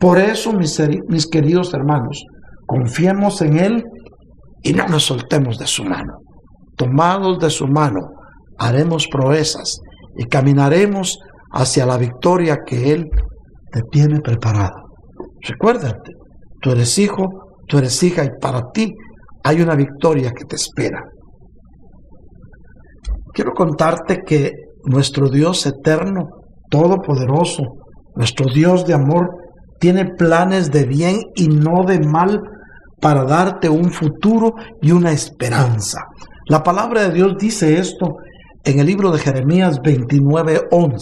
[0.00, 2.24] Por eso, mis, mis queridos hermanos,
[2.66, 3.84] confiemos en Él
[4.62, 6.14] y no nos soltemos de su mano.
[6.76, 8.00] Tomados de su mano,
[8.58, 9.78] haremos proezas
[10.16, 11.18] y caminaremos
[11.52, 13.04] hacia la victoria que Él
[13.70, 14.82] te tiene preparada.
[15.42, 16.12] Recuérdate,
[16.60, 17.26] tú eres hijo,
[17.66, 18.92] tú eres hija y para ti
[19.44, 21.02] hay una victoria que te espera.
[23.32, 24.52] Quiero contarte que
[24.84, 26.28] nuestro Dios eterno,
[26.68, 27.62] todopoderoso,
[28.16, 29.28] nuestro Dios de amor,
[29.78, 32.40] tiene planes de bien y no de mal
[33.00, 34.52] para darte un futuro
[34.82, 36.00] y una esperanza.
[36.46, 38.16] La palabra de Dios dice esto
[38.64, 40.98] en el libro de Jeremías 29:11.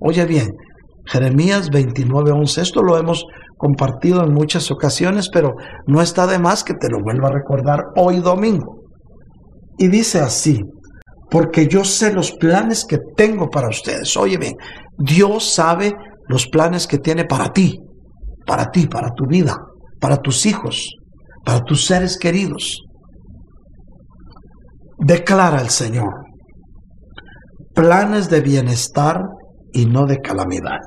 [0.00, 0.48] Oye bien,
[1.06, 3.24] Jeremías 29:11, esto lo hemos
[3.56, 5.54] compartido en muchas ocasiones, pero
[5.86, 8.80] no está de más que te lo vuelva a recordar hoy domingo.
[9.78, 10.60] Y dice así,
[11.30, 14.16] porque yo sé los planes que tengo para ustedes.
[14.16, 14.54] Oye bien,
[14.98, 15.92] Dios sabe
[16.28, 17.78] los planes que tiene para ti,
[18.46, 19.56] para ti, para tu vida,
[20.00, 20.90] para tus hijos,
[21.44, 22.82] para tus seres queridos.
[24.98, 26.22] Declara el Señor
[27.74, 29.22] planes de bienestar
[29.72, 30.78] y no de calamidad.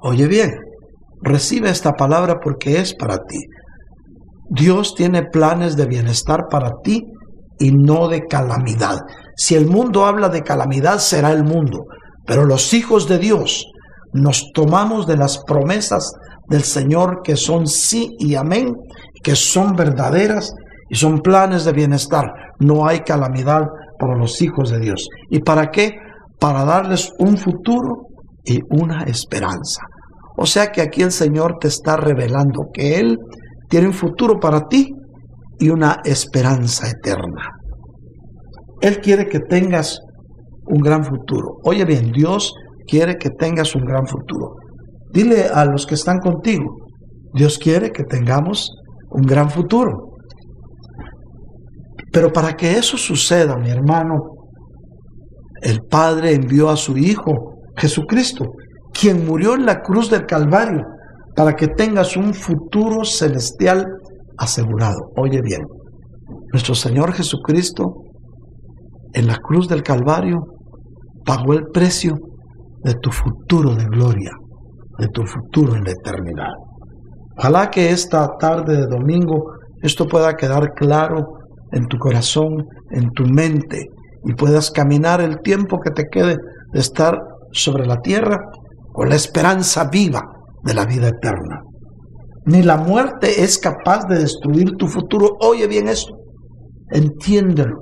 [0.00, 0.50] Oye bien,
[1.22, 3.38] recibe esta palabra porque es para ti.
[4.50, 7.02] Dios tiene planes de bienestar para ti
[7.58, 8.98] y no de calamidad.
[9.36, 11.84] Si el mundo habla de calamidad, será el mundo.
[12.26, 13.66] Pero los hijos de Dios
[14.12, 16.12] nos tomamos de las promesas
[16.48, 18.74] del Señor que son sí y amén,
[19.22, 20.52] que son verdaderas
[20.88, 22.26] y son planes de bienestar.
[22.58, 23.66] No hay calamidad
[23.98, 25.06] para los hijos de Dios.
[25.30, 25.92] ¿Y para qué?
[26.40, 28.06] Para darles un futuro
[28.44, 29.82] y una esperanza.
[30.36, 33.18] O sea que aquí el Señor te está revelando que Él
[33.68, 34.88] tiene un futuro para ti
[35.58, 37.50] y una esperanza eterna.
[38.80, 39.98] Él quiere que tengas
[40.66, 41.56] un gran futuro.
[41.64, 42.54] Oye bien, Dios
[42.86, 44.54] quiere que tengas un gran futuro.
[45.12, 46.76] Dile a los que están contigo,
[47.34, 48.70] Dios quiere que tengamos
[49.10, 50.12] un gran futuro.
[52.12, 54.14] Pero para que eso suceda, mi hermano,
[55.62, 57.32] el Padre envió a su Hijo,
[57.76, 58.44] Jesucristo,
[58.92, 60.84] quien murió en la cruz del Calvario,
[61.36, 63.86] para que tengas un futuro celestial
[64.36, 64.98] asegurado.
[65.16, 65.62] Oye bien,
[66.52, 67.94] nuestro Señor Jesucristo
[69.12, 70.38] en la cruz del Calvario
[71.24, 72.16] pagó el precio
[72.82, 74.30] de tu futuro de gloria,
[74.98, 76.52] de tu futuro en la eternidad.
[77.38, 79.52] Ojalá que esta tarde de domingo
[79.82, 81.24] esto pueda quedar claro
[81.72, 83.86] en tu corazón, en tu mente,
[84.24, 86.36] y puedas caminar el tiempo que te quede
[86.72, 87.18] de estar
[87.52, 88.38] sobre la tierra
[88.92, 90.22] con la esperanza viva
[90.62, 91.62] de la vida eterna.
[92.46, 95.36] Ni la muerte es capaz de destruir tu futuro.
[95.40, 96.08] Oye bien eso.
[96.90, 97.76] Entiéndelo,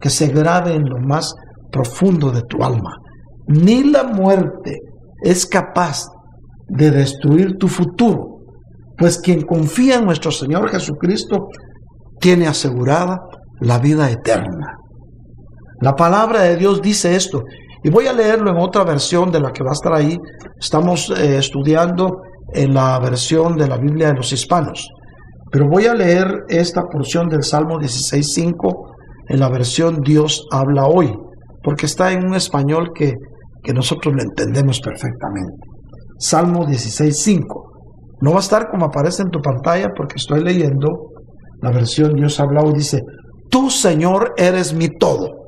[0.00, 1.34] que se grabe en lo más
[1.70, 2.96] profundo de tu alma.
[3.46, 4.78] Ni la muerte
[5.22, 6.06] es capaz
[6.68, 8.38] de destruir tu futuro,
[8.96, 11.48] pues quien confía en nuestro Señor Jesucristo
[12.20, 13.18] tiene asegurada
[13.60, 14.76] la vida eterna.
[15.80, 17.42] La palabra de Dios dice esto,
[17.82, 20.18] y voy a leerlo en otra versión de la que va a estar ahí.
[20.58, 22.20] Estamos eh, estudiando
[22.52, 24.88] en la versión de la Biblia de los hispanos.
[25.50, 28.90] Pero voy a leer esta porción del Salmo 16.5
[29.30, 31.12] en la versión Dios habla hoy,
[31.62, 33.14] porque está en un español que,
[33.62, 35.54] que nosotros lo entendemos perfectamente.
[36.18, 37.42] Salmo 16.5.
[38.20, 40.88] No va a estar como aparece en tu pantalla porque estoy leyendo
[41.62, 42.74] la versión Dios habla hoy.
[42.74, 43.00] Dice,
[43.50, 45.39] tú Señor eres mi todo.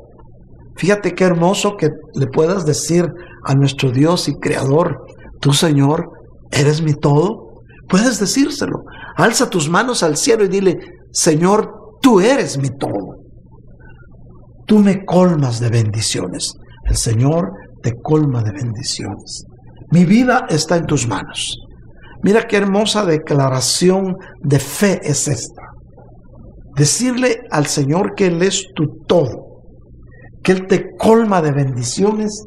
[0.83, 3.07] Fíjate qué hermoso que le puedas decir
[3.45, 4.97] a nuestro Dios y Creador,
[5.41, 6.09] tú Señor
[6.51, 7.53] eres mi todo.
[7.89, 8.83] Puedes decírselo.
[9.15, 10.77] Alza tus manos al cielo y dile,
[11.13, 11.71] Señor,
[12.01, 13.15] tú eres mi todo.
[14.67, 16.53] Tú me colmas de bendiciones.
[16.91, 19.45] El Señor te colma de bendiciones.
[19.93, 21.59] Mi vida está en tus manos.
[22.25, 25.63] Mira qué hermosa declaración de fe es esta.
[26.75, 29.52] Decirle al Señor que Él es tu todo,
[30.43, 32.45] que Él te colma de bendiciones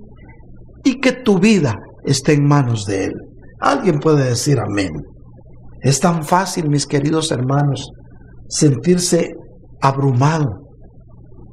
[0.84, 1.76] y que tu vida
[2.06, 3.14] esté en manos de Él.
[3.60, 4.92] Alguien puede decir amén.
[5.82, 7.90] Es tan fácil, mis queridos hermanos,
[8.48, 9.34] sentirse
[9.82, 10.66] abrumado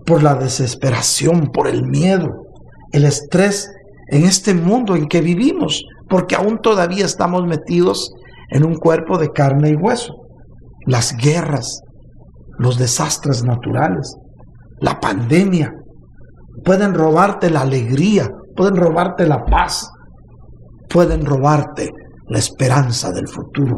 [0.07, 2.29] por la desesperación, por el miedo,
[2.93, 3.71] el estrés
[4.09, 8.13] en este mundo en que vivimos, porque aún todavía estamos metidos
[8.51, 10.13] en un cuerpo de carne y hueso.
[10.87, 11.81] Las guerras,
[12.59, 14.17] los desastres naturales,
[14.81, 15.73] la pandemia.
[16.65, 19.89] Pueden robarte la alegría, pueden robarte la paz,
[20.89, 21.91] pueden robarte
[22.29, 23.77] la esperanza del futuro.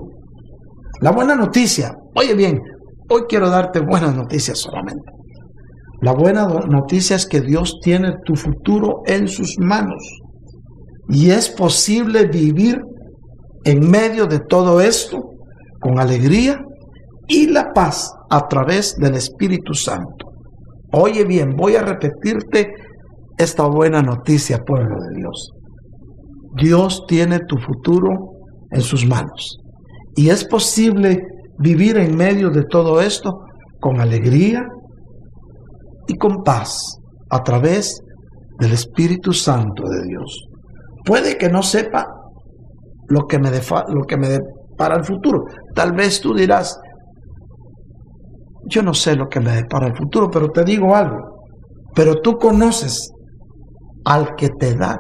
[1.01, 2.61] La buena noticia, oye bien,
[3.09, 5.11] hoy quiero darte buenas noticias solamente.
[6.03, 10.03] La buena noticia es que Dios tiene tu futuro en sus manos
[11.09, 12.81] y es posible vivir
[13.65, 15.19] en medio de todo esto
[15.81, 16.61] con alegría
[17.27, 20.34] y la paz a través del Espíritu Santo.
[20.97, 22.73] Oye bien, voy a repetirte
[23.37, 25.51] esta buena noticia, pueblo de Dios.
[26.57, 28.11] Dios tiene tu futuro
[28.71, 29.59] en sus manos.
[30.15, 31.21] Y es posible
[31.59, 33.41] vivir en medio de todo esto
[33.81, 34.69] con alegría
[36.07, 37.99] y con paz a través
[38.61, 40.47] del Espíritu Santo de Dios.
[41.05, 42.07] Puede que no sepa
[43.09, 45.43] lo que me, lo que me depara el futuro.
[45.75, 46.79] Tal vez tú dirás,
[48.67, 51.19] yo no sé lo que me depara el futuro, pero te digo algo.
[51.95, 53.11] Pero tú conoces
[54.05, 54.97] al que te da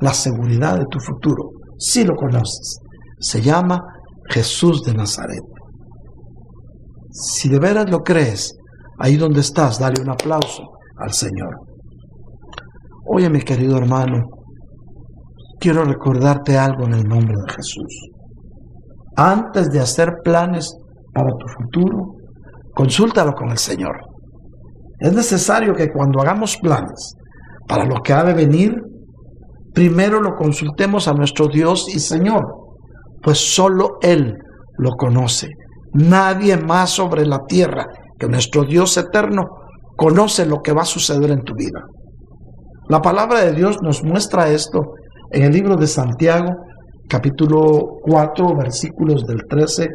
[0.00, 1.50] la seguridad de tu futuro.
[1.78, 2.78] Sí lo conoces.
[3.18, 3.80] Se llama
[4.28, 5.42] Jesús de Nazaret.
[7.10, 8.52] Si de veras lo crees,
[8.98, 10.62] ahí donde estás, dale un aplauso
[10.98, 11.56] al Señor.
[13.08, 14.24] Oye, mi querido hermano,
[15.58, 18.10] quiero recordarte algo en el nombre de Jesús.
[19.16, 20.76] Antes de hacer planes
[21.14, 22.16] para tu futuro,
[22.76, 23.96] consúltalo con el Señor.
[25.00, 27.14] Es necesario que cuando hagamos planes
[27.66, 28.74] para lo que ha de venir,
[29.72, 32.44] primero lo consultemos a nuestro Dios y Señor,
[33.22, 34.34] pues solo Él
[34.76, 35.48] lo conoce.
[35.94, 37.86] Nadie más sobre la tierra
[38.18, 39.44] que nuestro Dios eterno
[39.96, 41.80] conoce lo que va a suceder en tu vida.
[42.90, 44.82] La palabra de Dios nos muestra esto
[45.30, 46.52] en el libro de Santiago,
[47.08, 49.88] capítulo 4, versículos del 13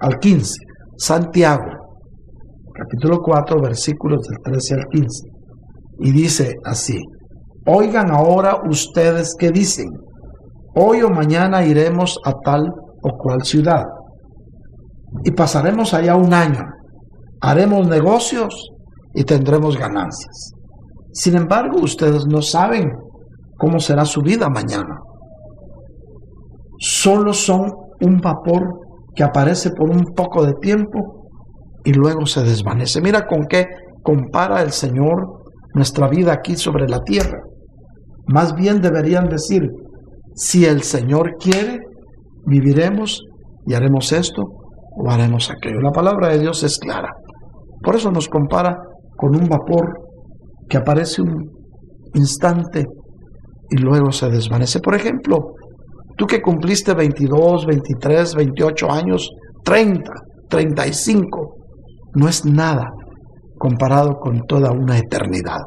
[0.00, 0.54] al 15.
[0.96, 1.81] Santiago,
[2.82, 5.28] capítulo 4, versículos del 13 al 15.
[6.00, 6.98] Y dice así,
[7.66, 9.86] oigan ahora ustedes que dicen,
[10.74, 12.62] hoy o mañana iremos a tal
[13.02, 13.84] o cual ciudad
[15.24, 16.62] y pasaremos allá un año,
[17.40, 18.70] haremos negocios
[19.14, 20.52] y tendremos ganancias.
[21.12, 22.90] Sin embargo, ustedes no saben
[23.58, 24.98] cómo será su vida mañana.
[26.78, 27.70] Solo son
[28.00, 28.80] un vapor
[29.14, 31.21] que aparece por un poco de tiempo
[31.84, 33.00] y luego se desvanece.
[33.00, 33.66] Mira con qué
[34.02, 35.42] compara el Señor
[35.74, 37.40] nuestra vida aquí sobre la tierra.
[38.26, 39.68] Más bien deberían decir,
[40.34, 41.80] si el Señor quiere,
[42.46, 43.22] viviremos
[43.66, 44.42] y haremos esto
[44.96, 45.80] o haremos aquello.
[45.80, 47.10] La palabra de Dios es clara.
[47.82, 48.76] Por eso nos compara
[49.16, 49.92] con un vapor
[50.68, 51.50] que aparece un
[52.14, 52.86] instante
[53.70, 54.80] y luego se desvanece.
[54.80, 55.54] Por ejemplo,
[56.16, 59.30] tú que cumpliste 22, 23, 28 años,
[59.64, 60.10] 30,
[60.48, 61.61] 35,
[62.14, 62.90] no es nada
[63.58, 65.60] comparado con toda una eternidad.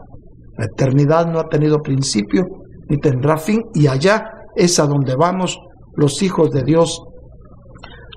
[0.58, 2.44] La eternidad no ha tenido principio
[2.90, 4.24] ni tendrá fin y allá
[4.56, 5.58] es a donde vamos
[5.96, 7.02] los hijos de Dios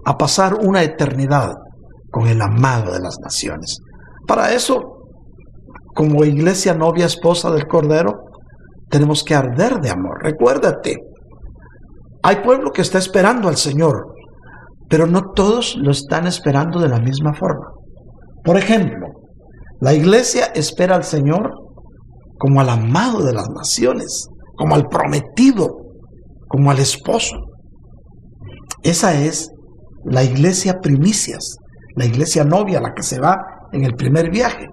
[0.05, 1.53] a pasar una eternidad
[2.11, 3.79] con el amado de las naciones.
[4.27, 4.83] Para eso,
[5.95, 8.13] como iglesia novia esposa del Cordero,
[8.89, 10.23] tenemos que arder de amor.
[10.23, 10.97] Recuérdate,
[12.23, 14.15] hay pueblo que está esperando al Señor,
[14.89, 17.78] pero no todos lo están esperando de la misma forma.
[18.49, 19.09] Por ejemplo,
[19.79, 21.51] la iglesia espera al Señor
[22.39, 24.27] como al amado de las naciones,
[24.57, 25.69] como al prometido,
[26.49, 27.37] como al esposo.
[28.83, 29.51] Esa es
[30.03, 31.59] la iglesia primicias,
[31.95, 33.37] la iglesia novia, la que se va
[33.71, 34.67] en el primer viaje.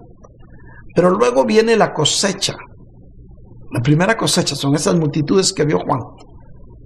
[0.94, 2.54] Pero luego viene la cosecha,
[3.72, 6.00] la primera cosecha son esas multitudes que vio Juan.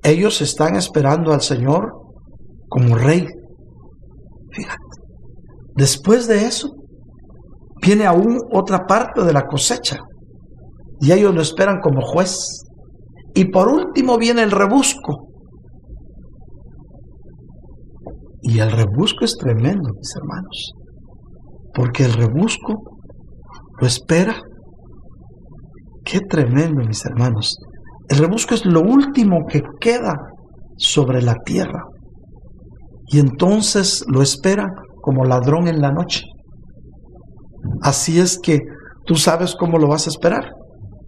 [0.03, 1.93] Ellos están esperando al Señor
[2.69, 3.29] como rey.
[4.51, 4.83] Fíjate.
[5.77, 6.69] Después de eso,
[7.81, 9.99] viene aún otra parte de la cosecha.
[11.01, 12.37] Y ellos lo esperan como juez.
[13.35, 15.29] Y por último viene el rebusco.
[18.43, 20.73] Y el rebusco es tremendo, mis hermanos.
[21.75, 22.75] Porque el rebusco
[23.81, 24.37] lo espera
[26.05, 27.57] Qué tremendo, mis hermanos.
[28.09, 30.15] El rebusco es lo último que queda
[30.77, 31.85] sobre la tierra.
[33.07, 34.67] Y entonces lo espera
[35.03, 36.23] como ladrón en la noche.
[37.83, 38.59] Así es que
[39.07, 40.51] tú sabes cómo lo vas a esperar.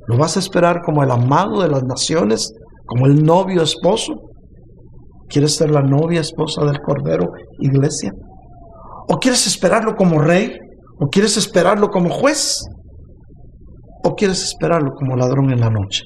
[0.07, 2.53] Lo vas a esperar como el amado de las naciones,
[2.87, 4.15] como el novio esposo.
[5.29, 7.27] ¿Quieres ser la novia esposa del Cordero,
[7.61, 8.13] iglesia?
[9.09, 10.53] ¿O quieres esperarlo como rey?
[11.01, 12.63] ¿O quieres esperarlo como juez?
[14.05, 16.03] ¿O quieres esperarlo como ladrón en la noche?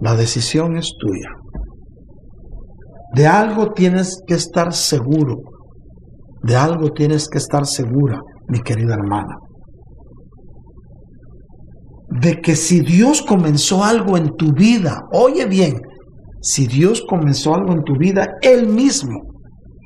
[0.00, 1.28] La decisión es tuya.
[3.14, 5.36] De algo tienes que estar seguro.
[6.42, 9.36] De algo tienes que estar segura, mi querida hermana.
[12.10, 15.80] De que si Dios comenzó algo en tu vida, oye bien,
[16.42, 19.20] si Dios comenzó algo en tu vida, Él mismo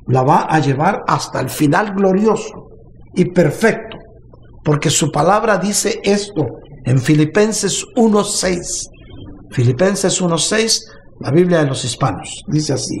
[0.07, 2.53] la va a llevar hasta el final glorioso
[3.13, 3.97] y perfecto,
[4.63, 6.45] porque su palabra dice esto
[6.85, 8.59] en Filipenses 1.6.
[9.51, 10.79] Filipenses 1.6,
[11.21, 12.97] la Biblia de los hispanos, dice así,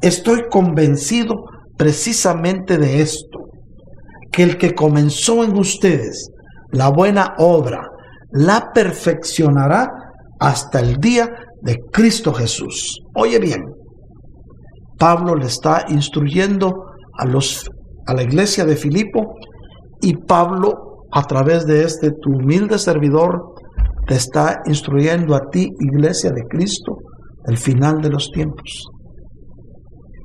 [0.00, 1.34] estoy convencido
[1.76, 3.38] precisamente de esto,
[4.32, 6.28] que el que comenzó en ustedes
[6.72, 7.82] la buena obra,
[8.32, 9.88] la perfeccionará
[10.38, 11.28] hasta el día
[11.62, 13.00] de Cristo Jesús.
[13.14, 13.62] Oye bien,
[14.98, 16.84] Pablo le está instruyendo
[17.18, 17.68] a, los,
[18.06, 19.34] a la iglesia de Filipo
[20.00, 20.72] y Pablo
[21.12, 23.54] a través de este tu humilde servidor
[24.06, 26.96] te está instruyendo a ti, iglesia de Cristo,
[27.46, 28.84] el final de los tiempos.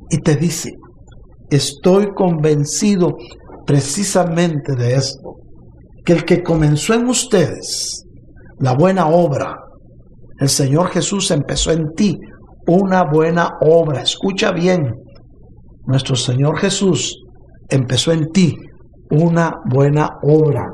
[0.10, 0.72] Y te dice,
[1.50, 3.16] estoy convencido
[3.66, 5.21] precisamente de esto,
[6.04, 8.06] que el que comenzó en ustedes
[8.60, 9.56] la buena obra,
[10.40, 12.18] el Señor Jesús empezó en ti
[12.68, 14.02] una buena obra.
[14.02, 14.92] Escucha bien,
[15.86, 17.16] nuestro Señor Jesús
[17.70, 18.56] empezó en ti
[19.10, 20.68] una buena obra.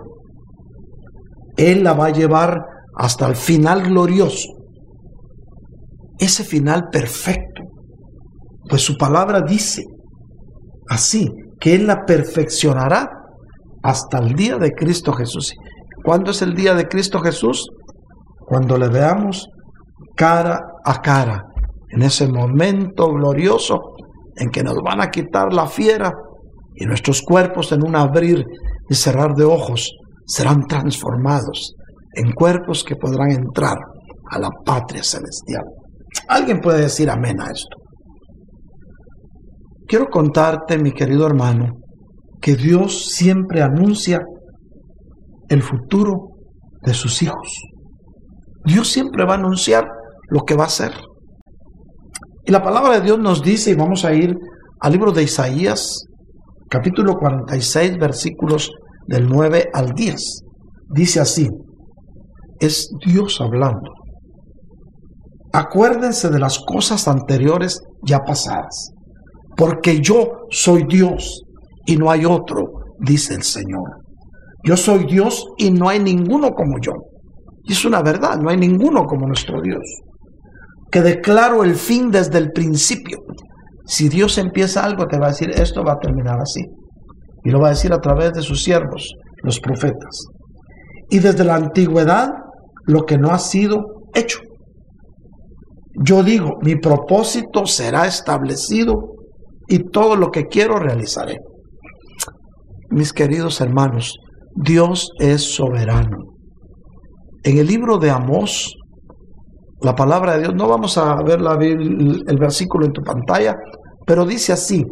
[1.58, 2.62] Él la va a llevar
[2.96, 4.50] hasta el final glorioso.
[6.20, 7.64] Ese final perfecto.
[8.70, 9.84] Pues su palabra dice
[10.90, 11.28] así,
[11.60, 13.10] que Él la perfeccionará
[13.88, 15.54] hasta el día de Cristo Jesús.
[16.04, 17.70] ¿Cuándo es el día de Cristo Jesús?
[18.46, 19.48] Cuando le veamos
[20.14, 21.42] cara a cara,
[21.92, 23.80] en ese momento glorioso
[24.36, 26.12] en que nos van a quitar la fiera
[26.76, 28.44] y nuestros cuerpos en un abrir
[28.90, 29.90] y cerrar de ojos
[30.26, 31.74] serán transformados
[32.14, 33.78] en cuerpos que podrán entrar
[34.30, 35.64] a la patria celestial.
[36.28, 37.78] ¿Alguien puede decir amén a esto?
[39.88, 41.68] Quiero contarte, mi querido hermano,
[42.42, 44.22] que Dios siempre anuncia
[45.50, 46.30] el futuro
[46.84, 47.48] de sus hijos.
[48.66, 49.86] Dios siempre va a anunciar
[50.30, 50.92] lo que va a hacer.
[52.46, 54.36] Y la palabra de Dios nos dice, y vamos a ir
[54.80, 56.06] al libro de Isaías,
[56.70, 58.72] capítulo 46, versículos
[59.08, 60.42] del 9 al 10.
[60.90, 61.48] Dice así,
[62.60, 63.92] es Dios hablando.
[65.54, 68.92] Acuérdense de las cosas anteriores ya pasadas,
[69.56, 71.42] porque yo soy Dios
[71.88, 72.66] y no hay otro,
[73.00, 74.04] dice el Señor.
[74.64, 76.92] Yo soy Dios y no hay ninguno como yo.
[77.64, 79.82] Y es una verdad, no hay ninguno como nuestro Dios.
[80.92, 83.18] Que declaro el fin desde el principio.
[83.86, 86.62] Si Dios empieza algo, te va a decir, esto va a terminar así.
[87.46, 89.14] Y lo va a decir a través de sus siervos,
[89.44, 90.26] los profetas.
[91.10, 92.32] Y desde la antigüedad,
[92.86, 94.40] lo que no ha sido hecho.
[96.04, 99.14] Yo digo, mi propósito será establecido
[99.70, 101.38] y todo lo que quiero realizaré.
[102.90, 104.18] Mis queridos hermanos,
[104.56, 106.18] Dios es soberano.
[107.44, 108.74] En el libro de Amós,
[109.82, 113.56] la palabra de Dios, no vamos a ver la, el versículo en tu pantalla,
[114.06, 114.84] pero dice así,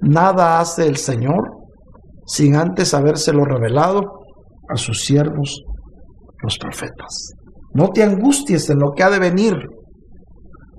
[0.00, 1.50] nada hace el Señor
[2.26, 4.00] sin antes habérselo revelado
[4.68, 5.62] a sus siervos,
[6.42, 7.34] los profetas.
[7.74, 9.54] No te angusties en lo que ha de venir,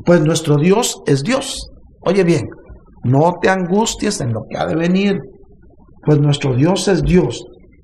[0.05, 1.69] pues nuestro Dios es Dios.
[2.01, 2.43] Oye bien,
[3.03, 5.15] no te angusties en lo que ha de venir,
[6.05, 7.43] pues nuestro Dios es Dios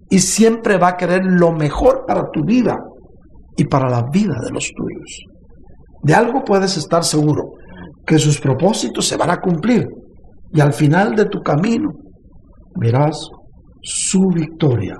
[0.09, 2.77] y siempre va a querer lo mejor para tu vida
[3.57, 5.23] y para la vida de los tuyos.
[6.03, 7.43] De algo puedes estar seguro,
[8.05, 9.87] que sus propósitos se van a cumplir
[10.53, 11.89] y al final de tu camino
[12.79, 13.29] verás
[13.81, 14.97] su victoria.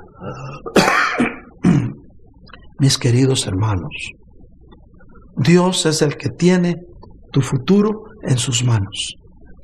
[2.80, 3.92] Mis queridos hermanos,
[5.38, 6.76] Dios es el que tiene
[7.32, 9.16] tu futuro en sus manos.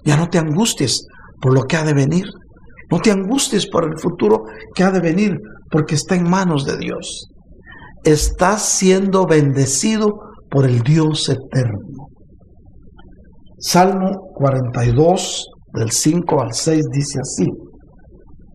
[0.05, 1.05] Ya no te angusties
[1.41, 2.26] por lo que ha de venir.
[2.90, 5.38] No te angusties por el futuro que ha de venir,
[5.70, 7.28] porque está en manos de Dios.
[8.04, 10.20] Estás siendo bendecido
[10.50, 11.80] por el Dios eterno.
[13.60, 17.46] Salmo 42, del 5 al 6, dice así.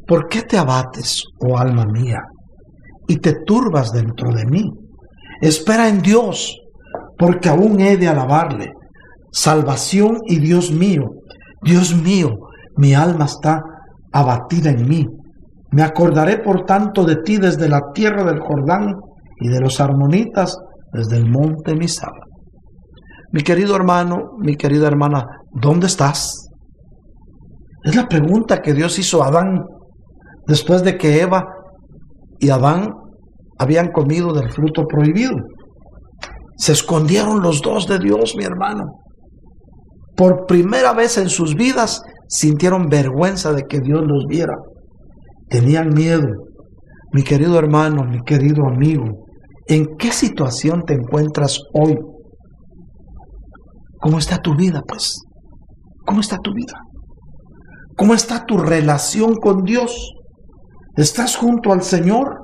[0.07, 2.21] ¿Por qué te abates, oh alma mía,
[3.09, 4.63] y te turbas dentro de mí?
[5.41, 6.57] Espera en Dios,
[7.19, 8.73] porque aún he de alabarle.
[9.33, 11.05] Salvación y Dios mío,
[11.63, 12.31] Dios mío,
[12.77, 13.63] mi alma está
[14.13, 15.07] abatida en mí.
[15.73, 18.95] Me acordaré por tanto de ti desde la tierra del Jordán
[19.41, 20.57] y de los armonitas
[20.93, 22.13] desde el monte Misal.
[23.33, 26.49] Mi querido hermano, mi querida hermana, ¿dónde estás?
[27.83, 29.65] Es la pregunta que Dios hizo a Adán
[30.47, 31.43] después de que Eva
[32.39, 32.91] y Adán
[33.59, 35.37] habían comido del fruto prohibido.
[36.57, 38.85] Se escondieron los dos de Dios, mi hermano.
[40.15, 42.03] Por primera vez en sus vidas
[42.33, 44.55] sintieron vergüenza de que Dios los viera.
[45.49, 46.27] Tenían miedo.
[47.13, 49.05] Mi querido hermano, mi querido amigo,
[49.67, 51.97] ¿En qué situación te encuentras hoy?
[54.01, 55.21] ¿Cómo está tu vida, pues?
[56.05, 56.75] ¿Cómo está tu vida?
[57.97, 60.11] ¿Cómo está tu relación con Dios?
[60.97, 62.39] ¿Estás junto al Señor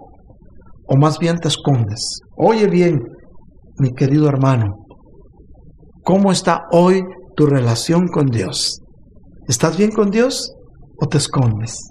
[0.87, 2.21] o más bien te escondes?
[2.37, 3.01] Oye bien,
[3.79, 4.67] mi querido hermano,
[6.05, 7.03] ¿cómo está hoy
[7.37, 8.81] tu relación con Dios?
[9.49, 10.53] ¿Estás bien con Dios
[11.01, 11.91] o te escondes?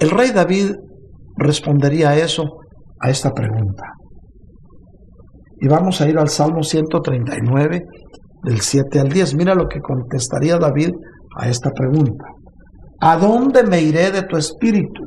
[0.00, 0.72] El rey David
[1.36, 2.42] respondería a eso,
[3.00, 3.84] a esta pregunta.
[5.60, 7.80] Y vamos a ir al Salmo 139,
[8.42, 9.36] del 7 al 10.
[9.36, 10.90] Mira lo que contestaría David
[11.38, 12.24] a esta pregunta.
[13.00, 15.04] ¿A dónde me iré de tu espíritu?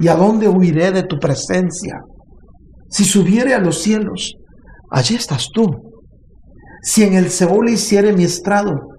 [0.00, 1.98] ¿Y a dónde huiré de tu presencia?
[2.88, 4.32] Si subiere a los cielos,
[4.90, 5.66] allí estás tú.
[6.82, 8.93] Si en el Seol hiciere mi estrado,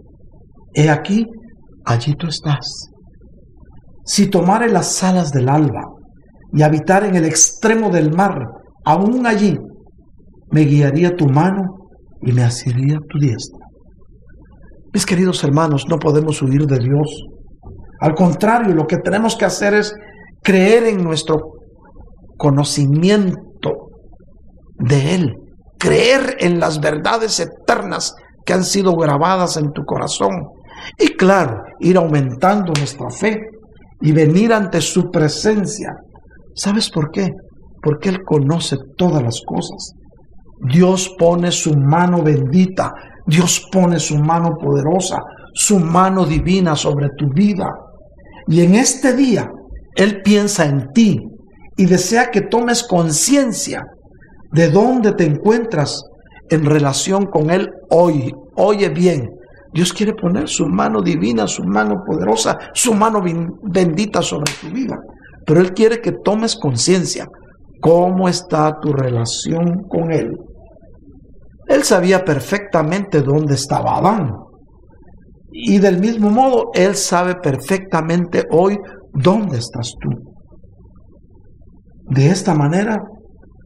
[0.76, 1.26] he aquí,
[1.86, 2.90] allí tú estás.
[4.06, 5.82] Si tomare las alas del alba
[6.54, 8.38] y habitar en el extremo del mar,
[8.86, 9.58] aún allí
[10.52, 11.64] me guiaría tu mano
[12.22, 13.66] y me asiría tu diestra.
[14.94, 17.26] Mis queridos hermanos, no podemos huir de Dios.
[18.00, 19.94] Al contrario, lo que tenemos que hacer es
[20.44, 21.38] creer en nuestro
[22.38, 23.72] conocimiento
[24.78, 25.34] de Él,
[25.80, 28.14] creer en las verdades eternas
[28.46, 30.30] que han sido grabadas en tu corazón.
[30.98, 33.40] Y claro, ir aumentando nuestra fe
[34.02, 35.94] y venir ante su presencia.
[36.54, 37.32] ¿Sabes por qué?
[37.82, 39.94] Porque Él conoce todas las cosas.
[40.72, 42.94] Dios pone su mano bendita,
[43.26, 45.20] Dios pone su mano poderosa,
[45.54, 47.70] su mano divina sobre tu vida.
[48.48, 49.50] Y en este día,
[49.96, 51.20] Él piensa en ti
[51.78, 53.84] y desea que tomes conciencia
[54.52, 56.02] de dónde te encuentras
[56.50, 58.32] en relación con Él hoy.
[58.56, 59.28] Oye bien,
[59.76, 64.98] Dios quiere poner su mano divina, su mano poderosa, su mano bendita sobre tu vida.
[65.46, 67.26] Pero Él quiere que tomes conciencia.
[67.82, 70.32] ¿Cómo está tu relación con Él?
[71.68, 74.32] Él sabía perfectamente dónde estaba Adán.
[75.52, 78.78] Y del mismo modo, Él sabe perfectamente hoy
[79.12, 80.10] dónde estás tú.
[82.16, 83.04] De esta manera,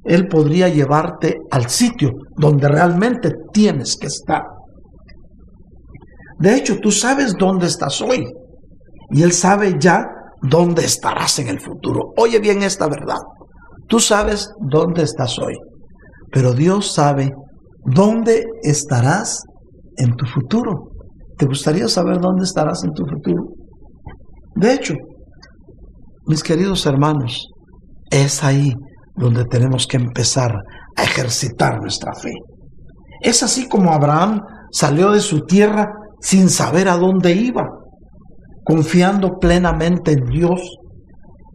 [0.06, 4.59] Él podría llevarte al sitio donde realmente tienes que estar.
[6.40, 8.26] De hecho, tú sabes dónde estás hoy.
[9.12, 10.06] Y Él sabe ya
[10.42, 12.14] dónde estarás en el futuro.
[12.18, 13.18] Oye bien esta verdad.
[13.88, 15.56] Tú sabes dónde estás hoy.
[16.32, 17.32] Pero Dios sabe
[17.84, 19.42] dónde estarás
[19.98, 20.92] en tu futuro.
[21.38, 23.44] ¿Te gustaría saber dónde estarás en tu futuro?
[24.56, 24.94] De hecho,
[26.28, 27.48] mis queridos hermanos,
[28.12, 28.72] es ahí
[29.16, 30.54] donde tenemos que empezar
[30.96, 32.32] a ejercitar nuestra fe.
[33.22, 34.40] Es así como Abraham
[34.72, 35.88] salió de su tierra
[36.22, 37.68] sin saber a dónde iba,
[38.64, 40.62] confiando plenamente en Dios,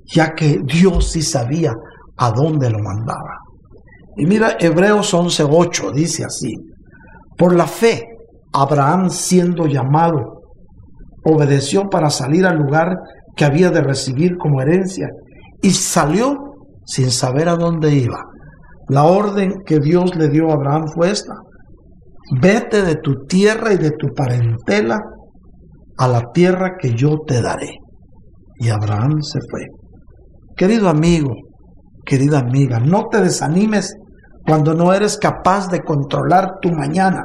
[0.06, 1.72] ya que Dios sí sabía
[2.16, 3.38] a dónde lo mandaba.
[4.16, 6.54] Y mira, Hebreos 11:8 dice así,
[7.36, 8.02] por la fe,
[8.52, 10.42] Abraham siendo llamado,
[11.24, 12.96] obedeció para salir al lugar
[13.34, 15.08] que había de recibir como herencia
[15.60, 16.36] y salió
[16.84, 18.22] sin saber a dónde iba.
[18.88, 21.32] La orden que Dios le dio a Abraham fue esta.
[22.32, 25.01] Vete de tu tierra y de tu parentela
[25.98, 27.76] a la tierra que yo te daré.
[28.59, 29.66] Y Abraham se fue.
[30.56, 31.32] Querido amigo,
[32.05, 33.94] querida amiga, no te desanimes
[34.46, 37.24] cuando no eres capaz de controlar tu mañana.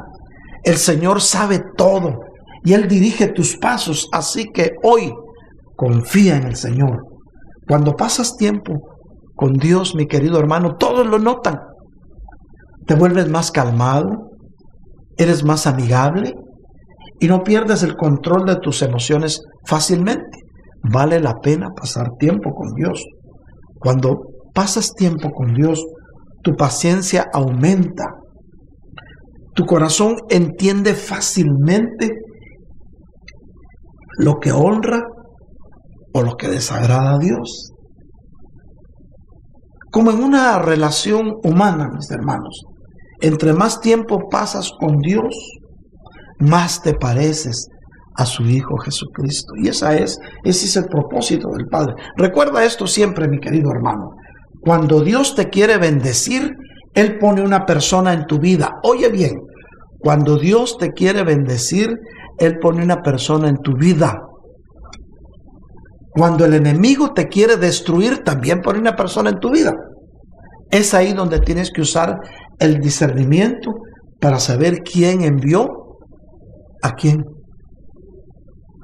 [0.63, 2.15] El Señor sabe todo
[2.63, 5.11] y Él dirige tus pasos, así que hoy
[5.76, 6.97] confía en el Señor.
[7.67, 8.73] Cuando pasas tiempo
[9.35, 11.59] con Dios, mi querido hermano, todos lo notan.
[12.85, 14.28] Te vuelves más calmado,
[15.19, 16.33] eres más amigable
[17.19, 20.39] y no pierdes el control de tus emociones fácilmente.
[20.81, 23.03] Vale la pena pasar tiempo con Dios.
[23.77, 24.17] Cuando
[24.53, 25.83] pasas tiempo con Dios,
[26.41, 28.05] tu paciencia aumenta.
[29.53, 32.11] Tu corazón entiende fácilmente
[34.17, 35.01] lo que honra
[36.13, 37.73] o lo que desagrada a Dios.
[39.91, 42.63] Como en una relación humana, mis hermanos,
[43.21, 45.35] entre más tiempo pasas con Dios,
[46.39, 47.67] más te pareces
[48.15, 49.53] a su Hijo Jesucristo.
[49.61, 51.93] Y esa es, ese es el propósito del Padre.
[52.17, 54.11] Recuerda esto siempre, mi querido hermano.
[54.61, 56.51] Cuando Dios te quiere bendecir,
[56.93, 58.71] Él pone una persona en tu vida.
[58.83, 59.35] Oye bien,
[59.99, 61.93] cuando Dios te quiere bendecir,
[62.37, 64.17] Él pone una persona en tu vida.
[66.11, 69.73] Cuando el enemigo te quiere destruir, también pone una persona en tu vida.
[70.71, 72.17] Es ahí donde tienes que usar
[72.60, 73.72] el discernimiento
[74.19, 75.68] para saber quién envió
[76.81, 77.23] a quién.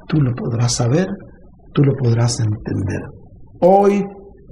[0.08, 1.08] Tú lo podrás saber,
[1.74, 3.02] tú lo podrás entender.
[3.62, 4.04] Hoy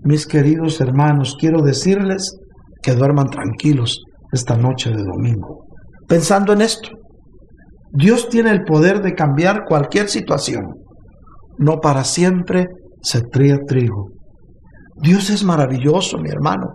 [0.06, 2.36] mis queridos hermanos, quiero decirles
[2.82, 4.02] que duerman tranquilos
[4.34, 5.66] esta noche de domingo.
[6.10, 6.90] Pensando en esto,
[7.94, 10.66] Dios tiene el poder de cambiar cualquier situación.
[11.58, 12.66] No para siempre
[13.02, 14.08] se tría trigo.
[15.02, 16.66] Dios es maravilloso, mi hermano.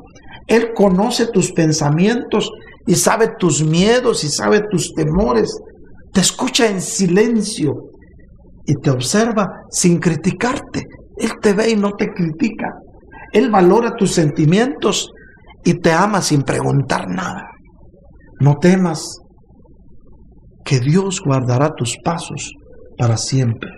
[0.48, 2.50] Él conoce tus pensamientos
[2.86, 5.54] y sabe tus miedos y sabe tus temores.
[6.12, 7.74] Te escucha en silencio
[8.66, 10.82] y te observa sin criticarte.
[11.18, 12.72] Él te ve y no te critica.
[13.32, 15.10] Él valora tus sentimientos
[15.64, 17.50] y te ama sin preguntar nada.
[18.40, 19.18] No temas
[20.64, 22.52] que Dios guardará tus pasos
[22.96, 23.70] para siempre.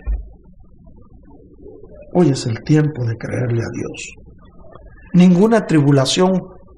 [2.13, 4.13] Hoy es el tiempo de creerle a Dios.
[5.13, 6.31] Ninguna tribulación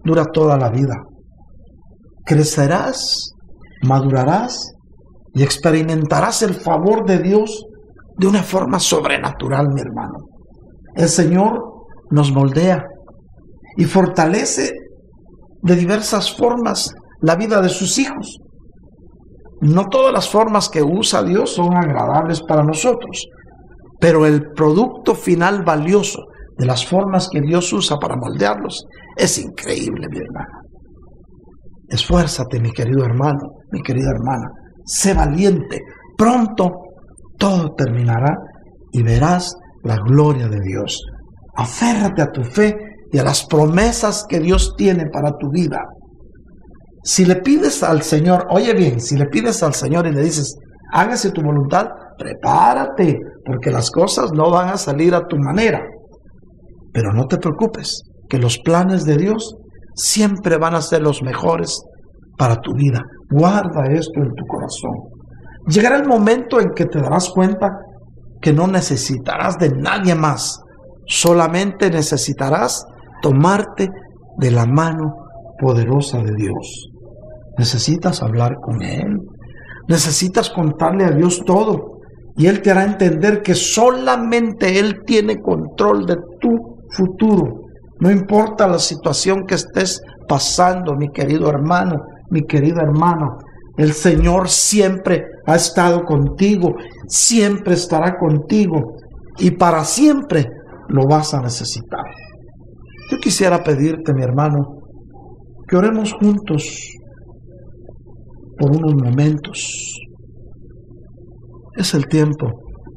[0.04, 0.96] dura toda la vida.
[2.26, 3.32] Crecerás,
[3.84, 4.74] madurarás
[5.34, 7.66] y experimentarás el favor de Dios
[8.18, 10.18] de una forma sobrenatural, mi hermano.
[10.96, 11.62] El Señor
[12.12, 12.84] nos moldea
[13.78, 14.72] y fortalece
[15.62, 18.38] de diversas formas la vida de sus hijos.
[19.62, 23.26] No todas las formas que usa Dios son agradables para nosotros,
[24.00, 26.20] pero el producto final valioso
[26.58, 28.86] de las formas que Dios usa para moldearlos
[29.16, 30.60] es increíble, mi hermana.
[31.90, 34.50] Esfuérzate, mi querido hermano, mi querida hermana.
[34.86, 35.80] Sé valiente.
[36.18, 36.72] Pronto
[37.38, 38.36] todo terminará
[38.92, 41.00] y verás la gloria de Dios.
[41.56, 42.76] Aférrate a tu fe
[43.12, 45.80] y a las promesas que Dios tiene para tu vida.
[47.04, 50.56] Si le pides al Señor, oye bien, si le pides al Señor y le dices,
[50.94, 55.82] hágase tu voluntad, prepárate, porque las cosas no van a salir a tu manera.
[56.94, 59.56] Pero no te preocupes, que los planes de Dios
[59.96, 61.82] siempre van a ser los mejores
[62.38, 63.02] para tu vida.
[63.30, 64.92] Guarda esto en tu corazón.
[65.68, 67.70] Llegará el momento en que te darás cuenta
[68.42, 70.60] que no necesitarás de nadie más.
[71.06, 72.84] Solamente necesitarás
[73.22, 73.90] tomarte
[74.38, 75.14] de la mano
[75.60, 76.90] poderosa de Dios.
[77.58, 79.18] Necesitas hablar con Él.
[79.88, 82.00] Necesitas contarle a Dios todo.
[82.36, 87.62] Y Él te hará entender que solamente Él tiene control de tu futuro.
[88.00, 91.98] No importa la situación que estés pasando, mi querido hermano,
[92.30, 93.28] mi querida hermana.
[93.78, 96.76] El Señor siempre ha estado contigo,
[97.08, 98.80] siempre estará contigo
[99.40, 100.48] y para siempre
[100.90, 102.06] lo vas a necesitar.
[103.10, 104.60] Yo quisiera pedirte, mi hermano,
[105.68, 106.68] que oremos juntos
[108.58, 110.00] por unos momentos.
[111.76, 112.48] Es el tiempo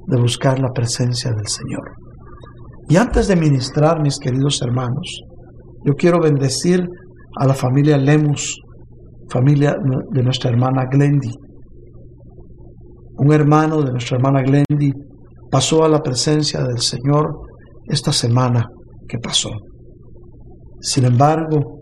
[0.07, 2.06] de buscar la presencia del Señor.
[2.89, 5.21] Y antes de ministrar, mis queridos hermanos,
[5.85, 6.87] yo quiero bendecir
[7.37, 8.61] a la familia Lemus,
[9.29, 9.77] familia
[10.13, 11.33] de nuestra hermana Glendy.
[13.19, 14.93] Un hermano de nuestra hermana Glendy
[15.51, 17.27] pasó a la presencia del Señor
[17.89, 18.67] esta semana
[19.09, 19.51] que pasó.
[20.81, 21.81] Sin embargo,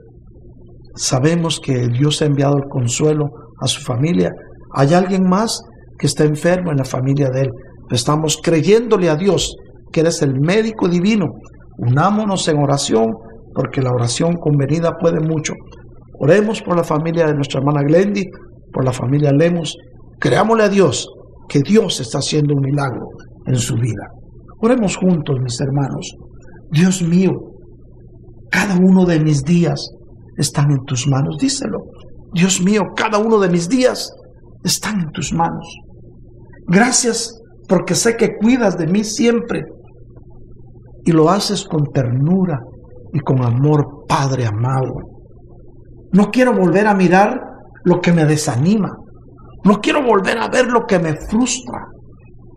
[0.94, 3.26] sabemos que Dios ha enviado el consuelo
[3.60, 4.31] a su familia.
[4.74, 5.60] Hay alguien más
[5.98, 7.51] que está enfermo en la familia de él.
[7.90, 9.55] Estamos creyéndole a Dios
[9.94, 11.26] que eres el médico divino.
[11.78, 13.14] Unámonos en oración
[13.54, 15.54] porque la oración convenida puede mucho.
[16.18, 18.24] Oremos por la familia de nuestra hermana Glendy,
[18.72, 19.76] por la familia Lemus.
[20.18, 21.06] Creámosle a Dios
[21.48, 23.06] que Dios está haciendo un milagro
[23.46, 24.08] en su vida.
[24.60, 26.12] Oremos juntos, mis hermanos.
[26.72, 27.30] Dios mío,
[28.50, 29.90] cada uno de mis días
[30.36, 31.36] están en tus manos.
[31.38, 31.78] Díselo.
[32.32, 34.10] Dios mío, cada uno de mis días
[34.64, 35.66] están en tus manos.
[36.66, 37.32] Gracias
[37.68, 39.62] porque sé que cuidas de mí siempre
[41.05, 42.59] y lo haces con ternura
[43.12, 44.94] y con amor, Padre amado.
[46.12, 47.40] No quiero volver a mirar
[47.85, 48.90] lo que me desanima.
[49.64, 51.81] No quiero volver a ver lo que me frustra.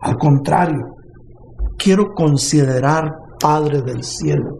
[0.00, 0.84] Al contrario,
[1.76, 3.10] quiero considerar,
[3.40, 4.50] Padre del cielo,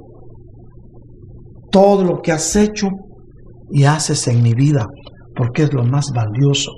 [1.73, 2.89] todo lo que has hecho
[3.71, 4.87] y haces en mi vida,
[5.35, 6.71] porque es lo más valioso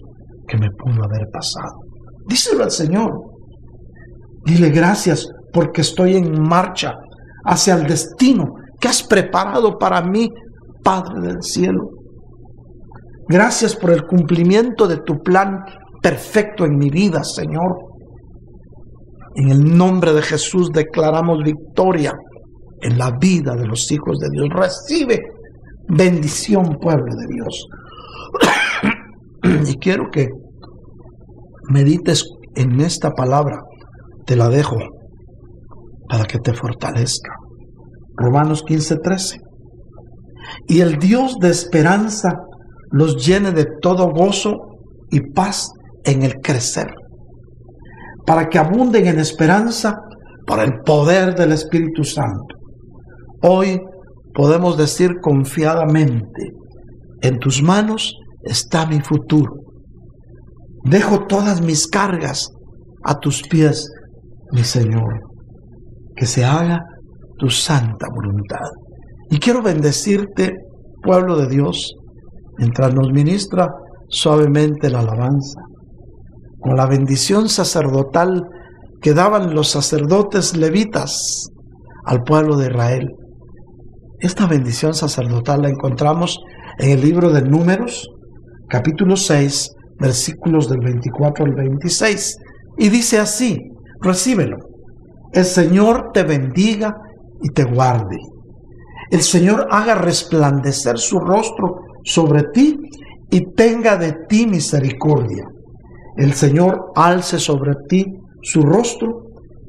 [0.48, 1.78] que me pudo haber pasado.
[2.26, 3.10] Díselo al Señor.
[4.46, 6.94] Dile gracias porque estoy en marcha
[7.44, 10.28] hacia el destino que has preparado para mí,
[10.82, 11.90] Padre del cielo.
[13.28, 15.58] Gracias por el cumplimiento de tu plan
[16.02, 17.76] perfecto en mi vida, Señor.
[19.34, 22.12] En el nombre de Jesús declaramos victoria
[22.80, 24.48] en la vida de los hijos de Dios.
[24.52, 25.20] Recibe
[25.88, 27.66] bendición, pueblo de Dios.
[29.68, 30.28] y quiero que
[31.68, 32.24] medites
[32.56, 33.60] en esta palabra.
[34.26, 34.76] Te la dejo
[36.10, 37.30] para que te fortalezca.
[38.16, 39.36] Romanos 15, 13.
[40.66, 42.34] Y el Dios de esperanza
[42.90, 44.56] los llene de todo gozo
[45.10, 45.70] y paz
[46.04, 46.88] en el crecer,
[48.26, 49.96] para que abunden en esperanza
[50.46, 52.56] por el poder del Espíritu Santo.
[53.42, 53.80] Hoy
[54.34, 56.50] podemos decir confiadamente,
[57.22, 59.52] en tus manos está mi futuro.
[60.84, 62.48] Dejo todas mis cargas
[63.04, 63.88] a tus pies,
[64.52, 65.29] mi Señor.
[66.20, 66.80] Que se haga
[67.38, 68.68] tu santa voluntad.
[69.30, 70.52] Y quiero bendecirte,
[71.02, 71.94] pueblo de Dios,
[72.58, 73.68] mientras nos ministra
[74.10, 75.62] suavemente la alabanza,
[76.58, 78.42] con la bendición sacerdotal
[79.00, 81.46] que daban los sacerdotes levitas
[82.04, 83.08] al pueblo de Israel.
[84.18, 86.38] Esta bendición sacerdotal la encontramos
[86.80, 88.10] en el libro de Números,
[88.68, 92.36] capítulo 6, versículos del 24 al 26.
[92.76, 93.56] Y dice así,
[94.02, 94.69] recíbelo.
[95.32, 96.96] El Señor te bendiga
[97.42, 98.16] y te guarde.
[99.10, 102.76] El Señor haga resplandecer su rostro sobre ti
[103.30, 105.44] y tenga de ti misericordia.
[106.16, 108.04] El Señor alce sobre ti
[108.42, 109.24] su rostro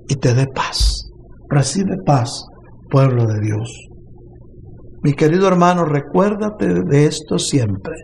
[0.08, 1.10] y te dé paz.
[1.50, 2.46] Recibe paz,
[2.90, 3.88] pueblo de Dios.
[5.04, 7.96] Mi querido hermano, recuérdate de esto siempre.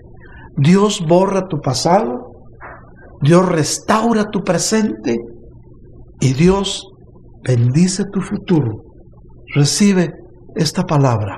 [0.58, 2.32] Dios borra tu pasado,
[3.22, 5.18] Dios restaura tu presente
[6.20, 6.88] y Dios
[7.44, 8.84] bendice tu futuro.
[9.56, 10.12] Recibe
[10.56, 11.38] esta palabra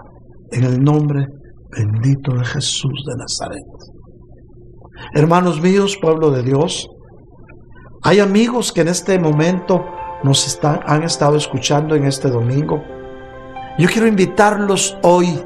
[0.51, 1.26] en el nombre
[1.71, 3.65] bendito de Jesús de Nazaret.
[5.13, 6.88] Hermanos míos, pueblo de Dios,
[8.01, 9.85] hay amigos que en este momento
[10.23, 12.81] nos están, han estado escuchando en este domingo.
[13.77, 15.41] Yo quiero invitarlos hoy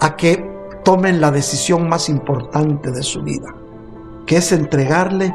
[0.00, 0.44] a que
[0.84, 3.54] tomen la decisión más importante de su vida,
[4.26, 5.32] que es entregarle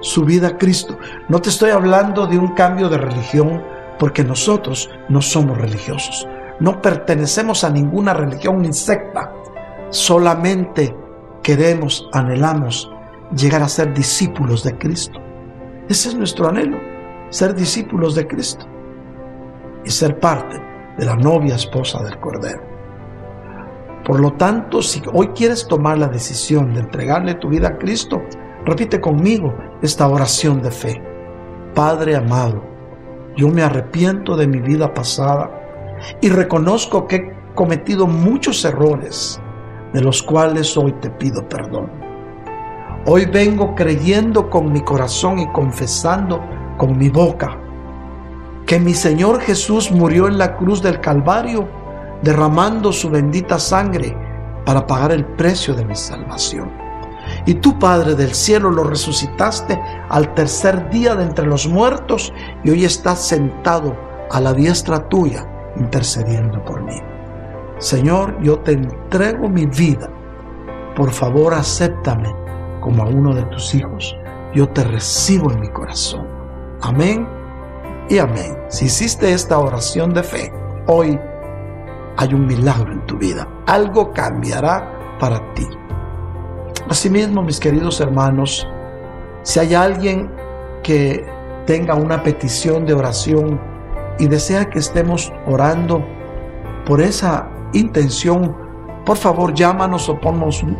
[0.00, 0.96] su vida a Cristo.
[1.28, 3.62] No te estoy hablando de un cambio de religión,
[3.98, 6.26] porque nosotros no somos religiosos.
[6.60, 9.32] No pertenecemos a ninguna religión ni secta.
[9.90, 10.94] Solamente
[11.42, 12.90] queremos, anhelamos
[13.36, 15.20] llegar a ser discípulos de Cristo.
[15.88, 16.78] Ese es nuestro anhelo,
[17.30, 18.66] ser discípulos de Cristo
[19.84, 20.60] y ser parte
[20.98, 22.62] de la novia esposa del Cordero.
[24.04, 28.22] Por lo tanto, si hoy quieres tomar la decisión de entregarle tu vida a Cristo,
[28.64, 31.02] repite conmigo esta oración de fe.
[31.74, 32.62] Padre amado,
[33.38, 35.48] yo me arrepiento de mi vida pasada
[36.20, 39.40] y reconozco que he cometido muchos errores,
[39.92, 41.88] de los cuales hoy te pido perdón.
[43.06, 46.44] Hoy vengo creyendo con mi corazón y confesando
[46.76, 47.56] con mi boca
[48.66, 51.68] que mi Señor Jesús murió en la cruz del Calvario
[52.22, 54.16] derramando su bendita sangre
[54.66, 56.87] para pagar el precio de mi salvación.
[57.48, 59.80] Y tú, Padre del cielo, lo resucitaste
[60.10, 62.30] al tercer día de entre los muertos
[62.62, 63.96] y hoy estás sentado
[64.30, 67.00] a la diestra tuya intercediendo por mí.
[67.78, 70.10] Señor, yo te entrego mi vida.
[70.94, 72.28] Por favor, acéptame
[72.82, 74.14] como a uno de tus hijos.
[74.54, 76.26] Yo te recibo en mi corazón.
[76.82, 77.26] Amén
[78.10, 78.58] y amén.
[78.68, 80.52] Si hiciste esta oración de fe,
[80.86, 81.18] hoy
[82.18, 83.48] hay un milagro en tu vida.
[83.66, 85.66] Algo cambiará para ti.
[86.88, 88.66] Asimismo, mis queridos hermanos,
[89.42, 90.30] si hay alguien
[90.82, 91.26] que
[91.66, 93.60] tenga una petición de oración
[94.18, 96.02] y desea que estemos orando
[96.86, 98.56] por esa intención,
[99.04, 100.78] por favor llámanos o ponnos, un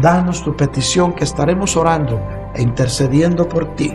[0.01, 2.21] danos tu petición que estaremos orando
[2.55, 3.95] e intercediendo por ti.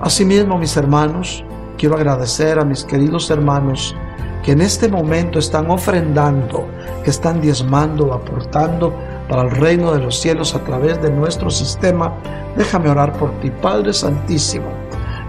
[0.00, 1.44] Asimismo, mis hermanos,
[1.76, 3.94] quiero agradecer a mis queridos hermanos
[4.42, 6.66] que en este momento están ofrendando,
[7.04, 8.94] que están diezmando, aportando
[9.28, 12.14] para el reino de los cielos a través de nuestro sistema
[12.58, 14.66] Déjame orar por ti, Padre Santísimo.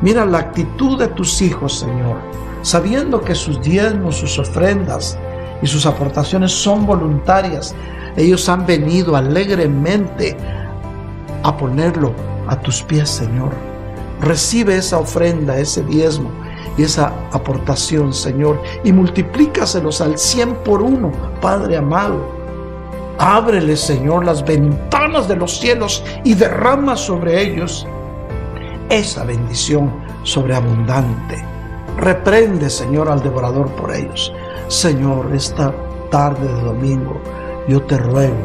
[0.01, 2.17] Mira la actitud de tus hijos, Señor,
[2.63, 5.15] sabiendo que sus diezmos, sus ofrendas
[5.61, 7.75] y sus aportaciones son voluntarias.
[8.15, 10.35] Ellos han venido alegremente
[11.43, 12.13] a ponerlo
[12.47, 13.51] a tus pies, Señor.
[14.21, 16.29] Recibe esa ofrenda, ese diezmo
[16.77, 21.11] y esa aportación, Señor, y multiplícaselos al cien por uno,
[21.41, 22.39] Padre amado
[23.19, 27.85] Ábrele, Señor, las ventanas de los cielos y derrama sobre ellos
[28.89, 29.91] esa bendición
[30.23, 31.48] sobreabundante.
[31.99, 34.33] Reprende, Señor, al devorador por ellos.
[34.69, 35.73] Señor, esta
[36.09, 37.19] tarde de domingo,
[37.67, 38.37] yo te ruego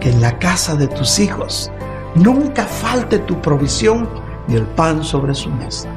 [0.00, 1.70] que en la casa de tus hijos
[2.14, 4.08] nunca falte tu provisión
[4.48, 5.88] ni el pan sobre su mesa.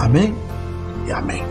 [0.00, 0.34] Amén
[1.06, 1.42] y amén.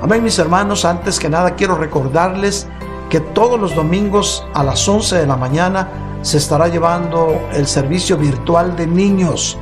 [0.00, 0.84] Amén, mis hermanos.
[0.84, 2.66] Antes que nada, quiero recordarles
[3.08, 5.88] que todos los domingos a las 11 de la mañana
[6.22, 9.58] se estará llevando el servicio virtual de niños.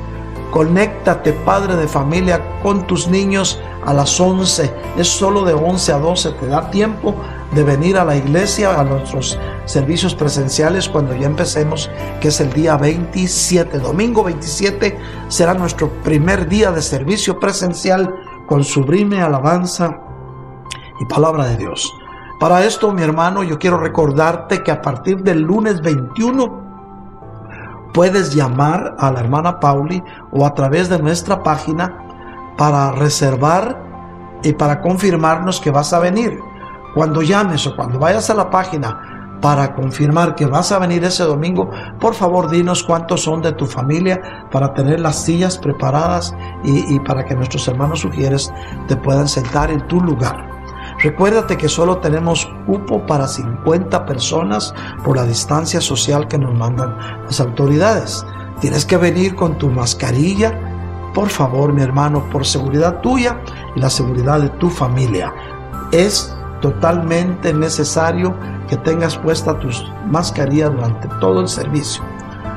[0.50, 4.72] Conéctate, padre de familia, con tus niños a las 11.
[4.96, 6.32] Es solo de 11 a 12.
[6.32, 7.14] Te da tiempo
[7.52, 11.90] de venir a la iglesia, a nuestros servicios presenciales cuando ya empecemos,
[12.20, 13.78] que es el día 27.
[13.78, 14.98] Domingo 27
[15.28, 18.12] será nuestro primer día de servicio presencial
[18.46, 20.00] con sublime alabanza
[21.00, 21.92] y palabra de Dios.
[22.40, 26.69] Para esto, mi hermano, yo quiero recordarte que a partir del lunes 21
[27.92, 30.02] puedes llamar a la hermana Pauli
[30.32, 31.96] o a través de nuestra página
[32.56, 33.82] para reservar
[34.42, 36.38] y para confirmarnos que vas a venir.
[36.94, 41.24] Cuando llames o cuando vayas a la página para confirmar que vas a venir ese
[41.24, 46.34] domingo, por favor dinos cuántos son de tu familia para tener las sillas preparadas
[46.64, 48.52] y, y para que nuestros hermanos sugieres
[48.86, 50.59] te puedan sentar en tu lugar.
[51.02, 56.94] Recuérdate que solo tenemos cupo para 50 personas por la distancia social que nos mandan
[57.24, 58.24] las autoridades.
[58.60, 60.52] Tienes que venir con tu mascarilla,
[61.14, 63.40] por favor, mi hermano, por seguridad tuya
[63.74, 65.32] y la seguridad de tu familia.
[65.90, 68.36] Es totalmente necesario
[68.68, 69.70] que tengas puesta tu
[70.06, 72.02] mascarilla durante todo el servicio.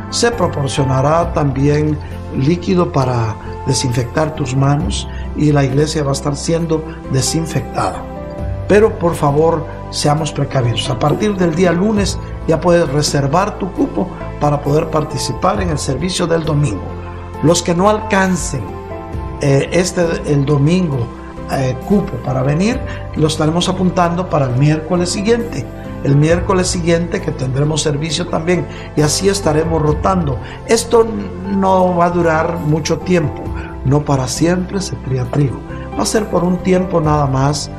[0.10, 1.98] Se proporcionará también
[2.38, 3.38] líquido para
[3.68, 5.08] desinfectar tus manos
[5.38, 6.84] y la iglesia va a estar siendo
[7.14, 8.13] desinfectada.
[8.74, 10.90] Pero por favor, seamos precavidos.
[10.90, 12.18] A partir del día lunes
[12.48, 14.10] ya puedes reservar tu cupo
[14.40, 16.82] para poder participar en el servicio del domingo.
[17.44, 18.64] Los que no alcancen
[19.42, 21.06] eh, este el domingo
[21.52, 22.82] eh, cupo para venir,
[23.16, 25.64] lo estaremos apuntando para el miércoles siguiente.
[26.04, 30.40] El miércoles siguiente que tendremos servicio también y así estaremos rotando.
[30.66, 31.08] Esto
[31.48, 33.44] no va a durar mucho tiempo,
[33.86, 35.60] no para siempre se cría trigo.
[35.96, 37.70] Va a ser por un tiempo nada más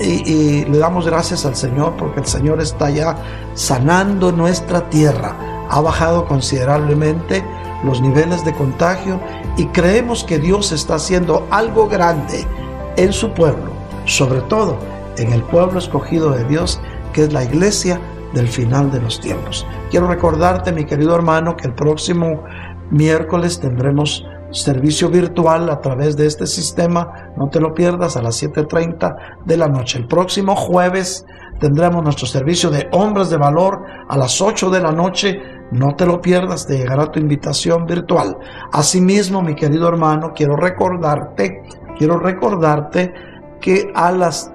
[0.00, 3.16] y, le damos gracias al Señor porque el Señor está ya
[3.54, 5.36] sanando nuestra tierra.
[5.70, 7.44] Ha bajado considerablemente
[7.84, 9.20] los niveles de contagio
[9.56, 12.46] y creemos que Dios está haciendo algo grande
[12.96, 13.70] en su pueblo,
[14.04, 14.78] sobre todo
[15.16, 16.80] en el pueblo escogido de Dios,
[17.12, 18.00] que es la iglesia
[18.34, 19.66] del final de los tiempos.
[19.90, 22.44] Quiero recordarte, mi querido hermano, que el próximo
[22.90, 27.32] miércoles tendremos servicio virtual a través de este sistema.
[27.36, 29.98] No te lo pierdas a las 7.30 de la noche.
[29.98, 31.26] El próximo jueves
[31.60, 35.40] tendremos nuestro servicio de hombres de valor a las 8 de la noche.
[35.70, 38.38] No te lo pierdas, te llegará tu invitación virtual.
[38.72, 41.62] Asimismo, mi querido hermano, quiero recordarte,
[41.98, 43.12] quiero recordarte
[43.60, 44.50] que a las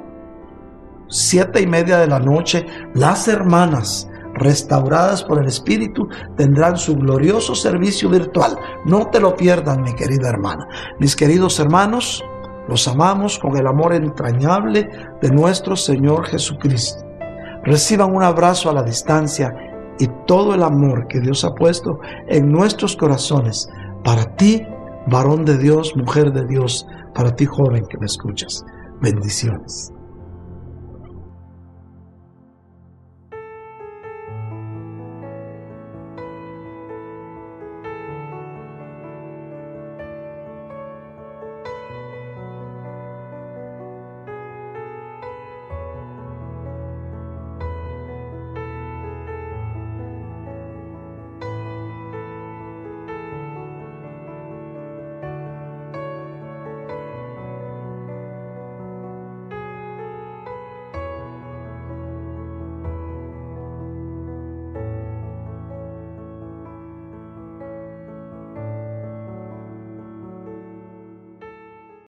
[1.07, 2.65] siete y media de la noche,
[2.95, 8.57] las hermanas restauradas por el Espíritu, tendrán su glorioso servicio virtual.
[8.85, 10.67] No te lo pierdan, mi querida hermana.
[10.99, 12.23] Mis queridos hermanos,
[12.67, 14.89] los amamos con el amor entrañable
[15.21, 17.03] de nuestro Señor Jesucristo.
[17.63, 19.53] Reciban un abrazo a la distancia
[19.99, 23.69] y todo el amor que Dios ha puesto en nuestros corazones
[24.03, 24.65] para ti,
[25.07, 28.65] varón de Dios, mujer de Dios, para ti, joven que me escuchas.
[29.01, 29.92] Bendiciones.